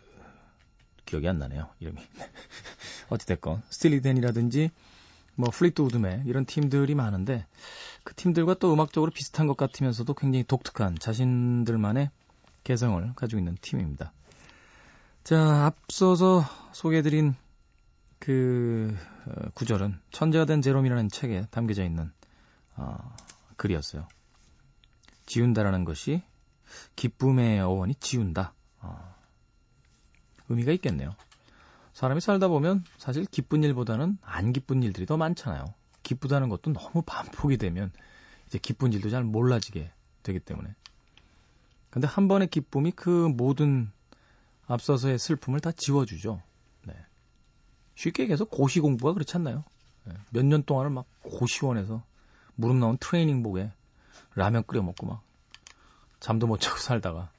기억이 1.05 1.29
안 1.29 1.39
나네요. 1.39 1.69
이름이. 1.81 2.01
어찌됐건 3.11 3.63
스틸리 3.71 4.09
댄이라든지 4.09 4.71
뭐 5.37 5.51
플리트우드 5.51 5.81
맥 5.83 6.27
이런 6.27 6.45
팀들이 6.45 6.95
많은데 6.95 7.47
그 8.03 8.15
팀들과 8.15 8.55
또 8.55 8.73
음악적으로 8.73 9.11
비슷한 9.11 9.47
것 9.47 9.57
같으면서도 9.57 10.15
굉장히 10.15 10.45
독특한 10.45 10.99
자신들만의 10.99 12.11
개성을 12.65 13.13
가지고 13.15 13.39
있는 13.39 13.57
팀입니다. 13.61 14.13
자, 15.25 15.67
앞서서 15.67 16.45
소개해드린 16.73 17.35
그 18.19 18.97
어, 19.27 19.51
구절은 19.55 19.99
천재가 20.11 20.45
된 20.45 20.63
제롬이라는 20.63 21.09
책에 21.09 21.47
담겨져 21.51 21.85
있는 21.85 22.11
어, 22.77 23.17
글이었어요. 23.57 24.07
지운다라는 25.27 25.85
것이 25.85 26.23
기쁨의 26.97 27.61
어원이 27.61 27.95
지운다. 27.97 28.55
어, 28.81 29.15
의미가 30.49 30.73
있겠네요. 30.73 31.15
사람이 31.93 32.21
살다 32.21 32.49
보면 32.49 32.85
사실 32.97 33.25
기쁜 33.25 33.65
일보다는 33.65 34.19
안 34.23 34.53
기쁜 34.53 34.83
일들이 34.83 35.05
더 35.05 35.17
많잖아요. 35.17 35.65
기쁘다는 36.03 36.49
것도 36.49 36.73
너무 36.73 37.03
반복이 37.03 37.57
되면 37.57 37.91
이제 38.47 38.59
기쁜 38.59 38.93
일도 38.93 39.11
잘 39.11 39.25
몰라지게 39.25 39.91
되기 40.23 40.41
때문에. 40.41 40.75
근데 41.91 42.07
한 42.07 42.29
번의 42.29 42.49
기쁨이 42.49 42.93
그 42.93 43.09
모든 43.09 43.91
앞서서의 44.67 45.19
슬픔을 45.19 45.61
다 45.61 45.73
지워주죠. 45.73 46.41
네. 47.99 48.03
쉽게 48.03 48.23
얘기해서 48.23 48.45
고시 48.45 48.79
공부가 48.81 49.13
그렇지 49.13 49.37
않나요? 49.37 49.65
네. 50.05 50.15
몇년 50.31 50.63
동안을 50.63 50.91
막 50.91 51.07
고시원에서 51.23 52.03
무릎 52.55 52.77
나온 52.77 52.97
트레이닝복에 52.99 53.73
라면 54.35 54.63
끓여 54.67 54.83
먹고 54.83 55.07
막 55.07 55.23
잠도 56.21 56.47
못 56.47 56.61
자고 56.61 56.79
살다가 56.79 57.31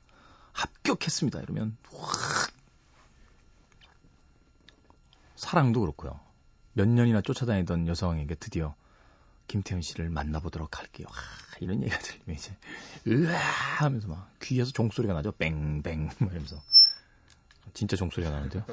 합격했습니다. 0.52 1.40
이러면 1.42 1.78
확 1.94 2.52
사랑도 5.36 5.80
그렇고요. 5.80 6.20
몇 6.74 6.88
년이나 6.88 7.22
쫓아다니던 7.22 7.88
여성에게 7.88 8.36
드디어 8.36 8.76
김태현 9.48 9.82
씨를 9.82 10.10
만나보도록 10.10 10.78
할게요. 10.78 11.08
와, 11.10 11.16
이런 11.62 11.82
얘기가 11.82 11.98
들리면 12.00 12.36
이제 12.36 12.56
으아 13.08 13.38
하면서 13.80 14.08
막 14.10 14.30
귀에서 14.42 14.72
종소리가 14.72 15.14
나죠. 15.14 15.32
뺑뺑 15.32 16.10
이러면서 16.20 16.62
진짜 17.74 17.96
종소리가 17.96 18.32
나는데요. 18.32 18.66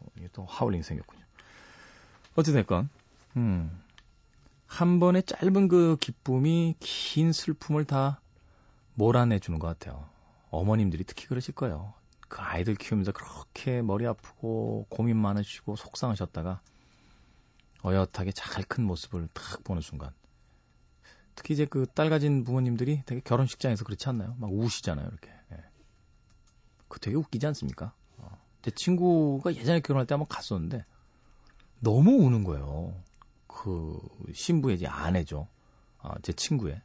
어, 0.00 0.06
이게 0.16 0.28
또 0.32 0.44
하울링 0.46 0.82
생겼군요. 0.82 1.24
어찌됐건 2.36 2.88
음, 3.36 3.82
한 4.66 5.00
번의 5.00 5.24
짧은 5.24 5.68
그 5.68 5.96
기쁨이 6.00 6.74
긴 6.80 7.32
슬픔을 7.32 7.84
다 7.84 8.20
몰아내주는 8.94 9.58
것 9.58 9.66
같아요. 9.68 10.08
어머님들이 10.50 11.04
특히 11.04 11.26
그러실 11.26 11.54
거예요. 11.54 11.94
그 12.28 12.40
아이들 12.42 12.74
키우면서 12.74 13.12
그렇게 13.12 13.82
머리 13.82 14.06
아프고 14.06 14.86
고민 14.90 15.16
많으시고 15.16 15.76
속상하셨다가 15.76 16.60
어엿하게 17.84 18.32
잘 18.32 18.64
큰 18.64 18.84
모습을 18.84 19.28
딱 19.32 19.64
보는 19.64 19.82
순간 19.82 20.10
특히 21.34 21.54
이제 21.54 21.64
그 21.66 21.86
딸 21.94 22.10
가진 22.10 22.44
부모님들이 22.44 23.02
되게 23.06 23.20
결혼식장에서 23.22 23.84
그렇지 23.84 24.08
않나요? 24.08 24.34
막 24.38 24.52
우시잖아요, 24.52 25.06
이렇게. 25.08 25.30
예. 25.52 25.56
그 26.88 26.98
되게 27.00 27.16
웃기지 27.16 27.46
않습니까? 27.46 27.92
어. 28.58 28.62
제 28.62 28.70
친구가 28.70 29.54
예전에 29.54 29.80
결혼할 29.80 30.06
때 30.06 30.14
한번 30.14 30.28
갔었는데 30.28 30.84
너무 31.80 32.12
우는 32.24 32.44
거예요. 32.44 32.94
그 33.46 33.98
신부의 34.32 34.76
이제 34.76 34.86
아내죠. 34.86 35.48
어, 35.98 36.14
제 36.22 36.32
친구의 36.32 36.80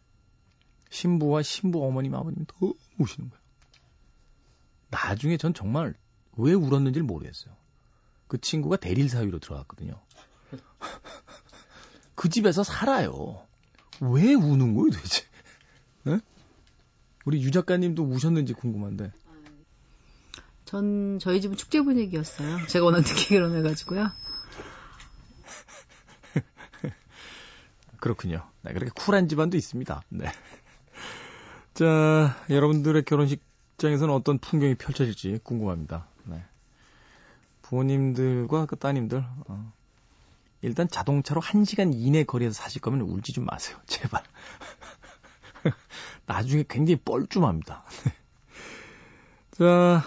신부와 0.90 1.42
신부 1.42 1.86
어머님 1.86 2.14
아버님 2.16 2.46
너무 2.46 2.76
우시는 3.00 3.30
거예요. 3.30 3.44
나중에 4.90 5.38
전 5.38 5.54
정말 5.54 5.96
왜 6.38 6.54
울었는지 6.54 7.02
모르겠어요. 7.02 7.56
그 8.28 8.40
친구가 8.40 8.78
대릴 8.78 9.10
사위로 9.10 9.40
들어갔거든요. 9.40 10.00
그 12.16 12.30
집에서 12.30 12.64
살아요. 12.64 13.46
왜 14.00 14.34
우는 14.34 14.76
거예요, 14.76 14.92
도대체? 14.92 15.24
네? 16.04 16.20
우리 17.26 17.42
유 17.44 17.52
작가님도 17.52 18.04
우셨는지 18.04 18.54
궁금한데. 18.54 19.12
전 20.74 21.20
저희 21.20 21.40
집은 21.40 21.56
축제 21.56 21.82
분위기였어요. 21.82 22.66
제가 22.66 22.84
워낙 22.84 23.02
늦게 23.02 23.36
결혼해가지고요. 23.36 24.10
그렇군요. 28.00 28.44
네, 28.64 28.74
그렇게 28.74 28.90
쿨한 28.96 29.28
집안도 29.28 29.56
있습니다. 29.56 30.02
네. 30.10 30.32
자, 31.76 32.36
여러분들의 32.50 33.04
결혼식장에서는 33.04 34.12
어떤 34.12 34.40
풍경이 34.40 34.74
펼쳐질지 34.74 35.42
궁금합니다. 35.44 36.08
네. 36.24 36.44
부모님들과 37.62 38.66
그 38.66 38.76
따님들, 38.76 39.24
어, 39.48 39.74
일단 40.64 40.88
자동차로 40.90 41.40
1시간 41.40 41.92
이내 41.94 42.24
거리에서 42.24 42.54
사실 42.54 42.82
거면 42.82 43.02
울지 43.02 43.32
좀 43.32 43.46
마세요. 43.46 43.78
제발. 43.86 44.24
나중에 46.26 46.64
굉장히 46.68 46.96
뻘쭘합니다. 46.96 47.84
자, 49.52 50.02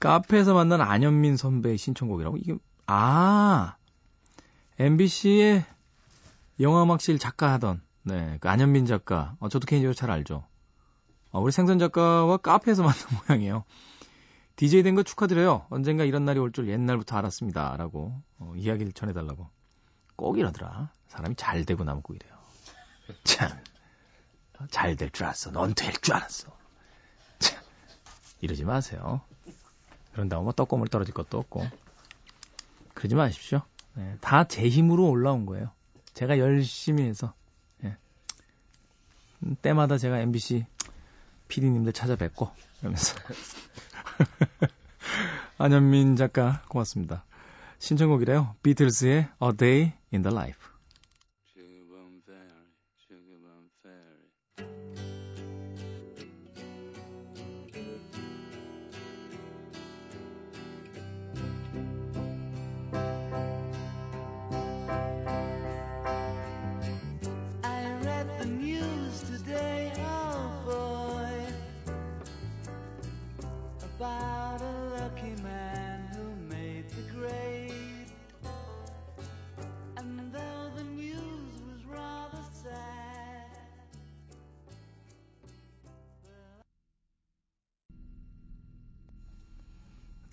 카페에서 0.00 0.54
만난 0.54 0.80
안현민 0.80 1.36
선배의 1.36 1.78
신청곡이라고? 1.78 2.36
이게, 2.38 2.56
아, 2.86 3.76
MBC의 4.78 5.64
영화음악실 6.60 7.18
작가 7.18 7.52
하던, 7.54 7.82
네, 8.02 8.38
그 8.40 8.48
안현민 8.48 8.86
작가. 8.86 9.36
어, 9.40 9.48
저도 9.48 9.66
개인적으로 9.66 9.94
잘 9.94 10.10
알죠. 10.10 10.44
어, 11.32 11.40
우리 11.40 11.52
생선 11.52 11.78
작가와 11.78 12.36
카페에서 12.38 12.82
만난 12.84 12.98
모양이에요. 13.28 13.64
DJ 14.56 14.82
된 14.82 14.94
거 14.94 15.02
축하드려요. 15.02 15.66
언젠가 15.70 16.04
이런 16.04 16.24
날이 16.24 16.38
올 16.38 16.50
줄 16.52 16.68
옛날부터 16.68 17.16
알았습니다. 17.18 17.76
라고 17.76 18.22
어, 18.38 18.54
이야기를 18.56 18.92
전해달라고. 18.92 19.50
꼭 20.16 20.38
이러더라. 20.38 20.90
사람이 21.08 21.34
잘 21.36 21.64
되고 21.66 21.84
남고 21.84 22.14
이래요. 22.14 22.32
참. 23.24 23.50
잘 24.70 24.96
될 24.96 25.10
줄 25.12 25.26
알았어. 25.26 25.50
넌 25.50 25.74
될 25.74 25.92
줄 26.00 26.14
알았어. 26.14 26.48
참. 27.38 27.62
이러지 28.40 28.64
마세요. 28.64 29.20
그런다고 30.16 30.44
뭐 30.44 30.52
떡고물 30.52 30.88
떨어질 30.88 31.12
것도 31.12 31.36
없고. 31.38 31.66
그러지 32.94 33.14
마십시오. 33.14 33.60
네, 33.92 34.16
다제 34.22 34.66
힘으로 34.66 35.10
올라온 35.10 35.44
거예요. 35.44 35.70
제가 36.14 36.38
열심히 36.38 37.02
해서. 37.02 37.34
예. 37.84 37.98
때마다 39.60 39.98
제가 39.98 40.20
MBC 40.20 40.64
PD님들 41.48 41.92
찾아뵙고, 41.92 42.50
이러면서. 42.80 43.14
안현민 45.58 46.16
작가 46.16 46.62
고맙습니다. 46.68 47.22
신청곡이래요. 47.78 48.54
비틀스의 48.62 49.28
A 49.42 49.52
Day 49.54 49.92
in 50.14 50.22
the 50.22 50.34
Life. 50.34 50.75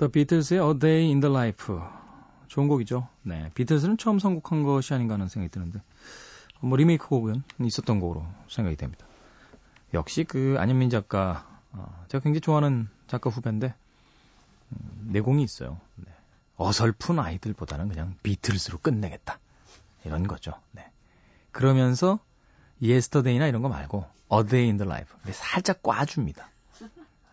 The 0.03 0.11
Beatles의 0.11 0.59
A 0.59 0.77
Day 0.77 1.05
in 1.05 1.21
the 1.21 1.33
Life. 1.33 1.73
좋은 2.49 2.67
곡이죠. 2.67 3.07
네. 3.21 3.49
비틀스는 3.55 3.97
처음 3.97 4.19
선곡한 4.19 4.63
것이 4.63 4.93
아닌가 4.93 5.13
하는 5.13 5.29
생각이 5.29 5.49
드는데, 5.49 5.81
뭐 6.59 6.75
리메이크 6.75 7.07
곡은 7.07 7.41
있었던 7.61 8.01
곡으로 8.01 8.25
생각이 8.49 8.75
됩니다. 8.75 9.05
역시 9.93 10.25
그 10.25 10.57
안현민 10.59 10.89
작가, 10.89 11.47
어, 11.71 12.03
제가 12.09 12.21
굉장히 12.21 12.41
좋아하는 12.41 12.89
작가 13.07 13.29
후배인데, 13.29 13.67
음, 13.67 13.82
내공이 15.07 15.43
있어요. 15.43 15.79
네. 15.95 16.11
어설픈 16.57 17.19
아이들보다는 17.19 17.89
그냥 17.89 18.15
비틀스로 18.23 18.77
끝내겠다. 18.79 19.39
이런 20.05 20.27
거죠. 20.27 20.53
네. 20.71 20.89
그러면서 21.51 22.19
Yesterday나 22.81 23.47
이런 23.47 23.61
거 23.61 23.69
말고 23.69 24.05
A 24.31 24.43
Day 24.45 24.67
in 24.67 24.77
the 24.77 24.87
Life. 24.87 25.15
살짝 25.33 25.81
꽈줍니다. 25.83 26.49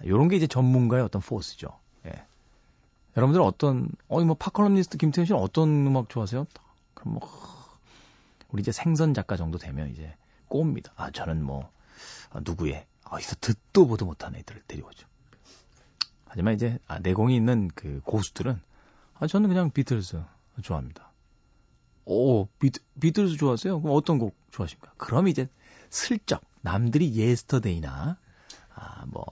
이런 0.03 0.29
게 0.29 0.37
이제 0.37 0.47
전문가의 0.47 1.03
어떤 1.03 1.21
포스죠. 1.21 1.79
예. 2.07 2.13
여러분들 3.17 3.41
어떤, 3.43 3.89
어이, 4.09 4.25
뭐, 4.25 4.37
팝 4.37 4.47
칼럼니스트 4.47 4.99
김태현 4.99 5.27
씨는 5.27 5.41
어떤 5.41 5.87
음악 5.87 6.09
좋아하세요? 6.09 6.47
그럼 6.95 7.15
뭐, 7.15 7.29
우리 8.51 8.61
이제 8.63 8.73
생선 8.73 9.15
작가 9.15 9.37
정도 9.37 9.59
되면 9.59 9.91
이제 9.91 10.15
꼽니다. 10.49 10.93
아, 10.97 11.11
저는 11.11 11.43
뭐, 11.43 11.71
아, 12.31 12.41
누구의, 12.43 12.87
어디서 13.05 13.37
듣도 13.41 13.87
보도 13.87 14.07
못한 14.07 14.35
애들을 14.35 14.63
데려오죠. 14.67 15.07
하지만 16.31 16.55
이제, 16.55 16.79
아, 16.87 17.01
내공이 17.01 17.35
있는 17.35 17.69
그 17.75 18.01
고수들은, 18.05 18.61
아, 19.19 19.27
저는 19.27 19.49
그냥 19.49 19.73
비틀즈 19.73 20.23
좋아합니다. 20.63 21.11
오, 22.05 22.47
비트, 22.47 22.81
비틀즈 23.01 23.37
좋아하세요? 23.37 23.83
그럼 23.83 23.97
어떤 23.97 24.19
곡 24.19 24.37
좋아하십니까? 24.53 24.93
그럼 24.97 25.27
이제 25.27 25.49
슬쩍 25.91 26.41
남들이 26.61 27.15
Yesterday나, 27.15 28.17
아, 28.75 29.05
뭐, 29.09 29.25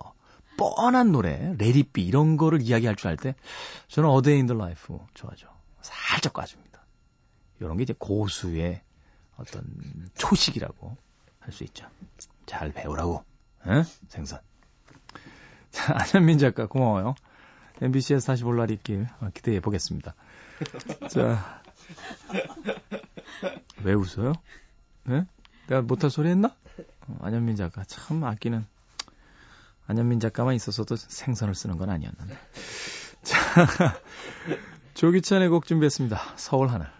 뻔한 0.56 1.12
노래, 1.12 1.54
Let 1.56 1.77
It 1.77 1.91
Be 1.91 2.04
이런 2.04 2.36
거를 2.36 2.60
이야기할 2.62 2.96
줄 2.96 3.08
알 3.08 3.16
때, 3.16 3.36
저는 3.86 4.08
A 4.10 4.18
Day 4.18 4.40
in 4.40 4.46
the 4.46 4.54
Life 4.54 4.98
좋아하죠. 5.14 5.46
살짝 5.82 6.32
꽈줍니다. 6.32 6.84
이런 7.60 7.76
게 7.76 7.84
이제 7.84 7.94
고수의 7.96 8.82
어떤 9.36 9.62
초식이라고 10.16 10.96
할 11.38 11.52
수 11.52 11.62
있죠. 11.62 11.86
잘 12.46 12.72
배우라고, 12.72 13.24
에? 13.68 13.84
생선. 14.08 14.40
자, 15.78 15.94
안현민 16.12 16.38
작가 16.38 16.66
고마워요. 16.66 17.14
MBC에서 17.80 18.26
다시 18.26 18.42
볼 18.42 18.56
날이 18.56 18.74
있길 18.74 19.06
기대해 19.32 19.60
보겠습니다. 19.60 20.14
자, 21.08 21.62
왜 23.84 23.94
웃어요? 23.94 24.32
네? 25.04 25.24
내가 25.68 25.82
못할 25.82 26.10
소리 26.10 26.30
했나? 26.30 26.52
어, 27.06 27.18
안현민 27.22 27.54
작가 27.54 27.84
참 27.84 28.24
아끼는 28.24 28.66
안현민 29.86 30.18
작가만 30.18 30.56
있었어도 30.56 30.96
생선을 30.96 31.54
쓰는 31.54 31.78
건 31.78 31.90
아니었는데. 31.90 32.36
자, 33.22 33.38
조기찬의 34.94 35.48
곡 35.48 35.64
준비했습니다. 35.64 36.18
서울 36.36 36.68
하늘. 36.68 36.90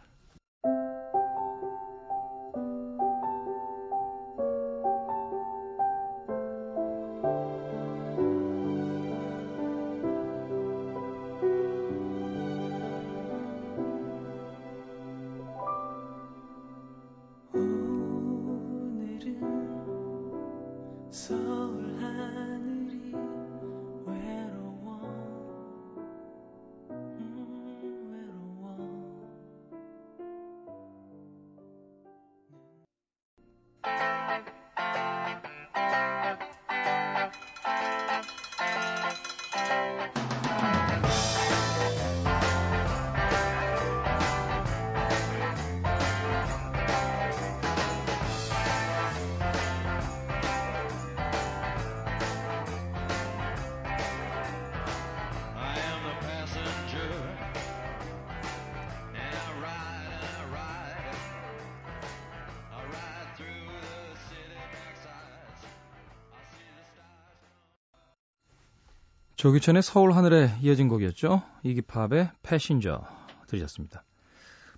조규찬의 69.49 69.83
서울 69.83 70.13
하늘에 70.13 70.55
이어진 70.61 70.89
곡이었죠. 70.89 71.43
이기팝의 71.63 72.33
Passenger 72.43 73.03
들으셨습니다. 73.47 74.05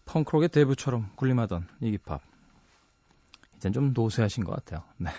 펑크록의 0.04 0.50
대부처럼 0.50 1.10
군림하던 1.16 1.66
이기팝. 1.80 2.22
이젠 3.56 3.72
좀 3.72 3.92
노쇠하신 3.92 4.44
것 4.44 4.54
같아요. 4.54 4.84
네. 4.96 5.10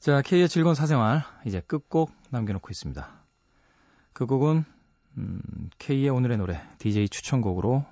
자, 0.00 0.22
K의 0.22 0.48
즐거운 0.48 0.74
사생활 0.74 1.22
이제 1.46 1.60
끝곡 1.60 2.10
남겨놓고 2.30 2.68
있습니다. 2.68 3.08
그 4.12 4.26
곡은 4.26 4.64
음, 5.18 5.70
K의 5.78 6.08
오늘의 6.08 6.38
노래 6.38 6.60
DJ 6.78 7.10
추천곡으로 7.10 7.84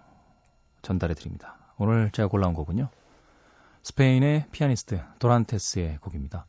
전달해 0.82 1.14
드립니다. 1.14 1.74
오늘 1.78 2.10
제가 2.10 2.26
골라온 2.26 2.54
곡은요. 2.54 2.88
스페인의 3.84 4.46
피아니스트 4.50 5.00
도란테스의 5.20 5.98
곡입니다. 5.98 6.46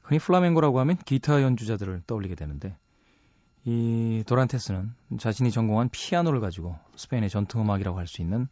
흔히 0.00 0.18
플라멩고라고 0.18 0.80
하면 0.80 0.96
기타 0.96 1.42
연주자들을 1.42 2.04
떠올리게 2.06 2.36
되는데 2.36 2.74
이 3.68 4.22
도란테스는 4.28 4.94
자신이 5.18 5.50
전공한 5.50 5.88
피아노를 5.88 6.40
가지고 6.40 6.78
스페인의 6.94 7.28
전통 7.30 7.62
음악이라고 7.62 7.98
할 7.98 8.06
수 8.06 8.22
있는 8.22 8.46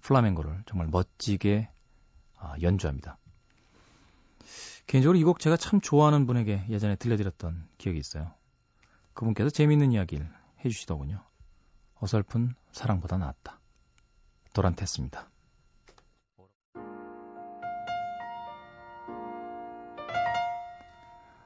플라멩고를 0.00 0.64
정말 0.66 0.88
멋지게 0.88 1.68
아, 2.36 2.54
연주합니다. 2.60 3.16
개인적으로 4.88 5.16
이 5.18 5.22
곡 5.22 5.38
제가 5.38 5.56
참 5.56 5.80
좋아하는 5.80 6.26
분에게 6.26 6.64
예전에 6.68 6.96
들려드렸던 6.96 7.68
기억이 7.78 7.98
있어요. 8.00 8.32
그분께서 9.14 9.50
재미있는 9.50 9.92
이야기를 9.92 10.28
해주시더군요. 10.64 11.22
어설픈 12.00 12.54
사랑보다 12.72 13.18
낫다. 13.18 13.60
도란테스입니다. 14.52 15.28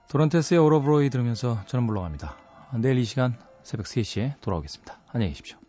도란테스의 0.08 0.58
오로브로이 0.60 1.10
들으면서 1.10 1.62
저는 1.66 1.84
물러갑니다. 1.84 2.43
내일 2.80 2.98
이 2.98 3.04
시간 3.04 3.36
새벽 3.62 3.86
3시에 3.86 4.40
돌아오겠습니다. 4.40 4.98
안녕히 5.12 5.32
계십시오. 5.32 5.63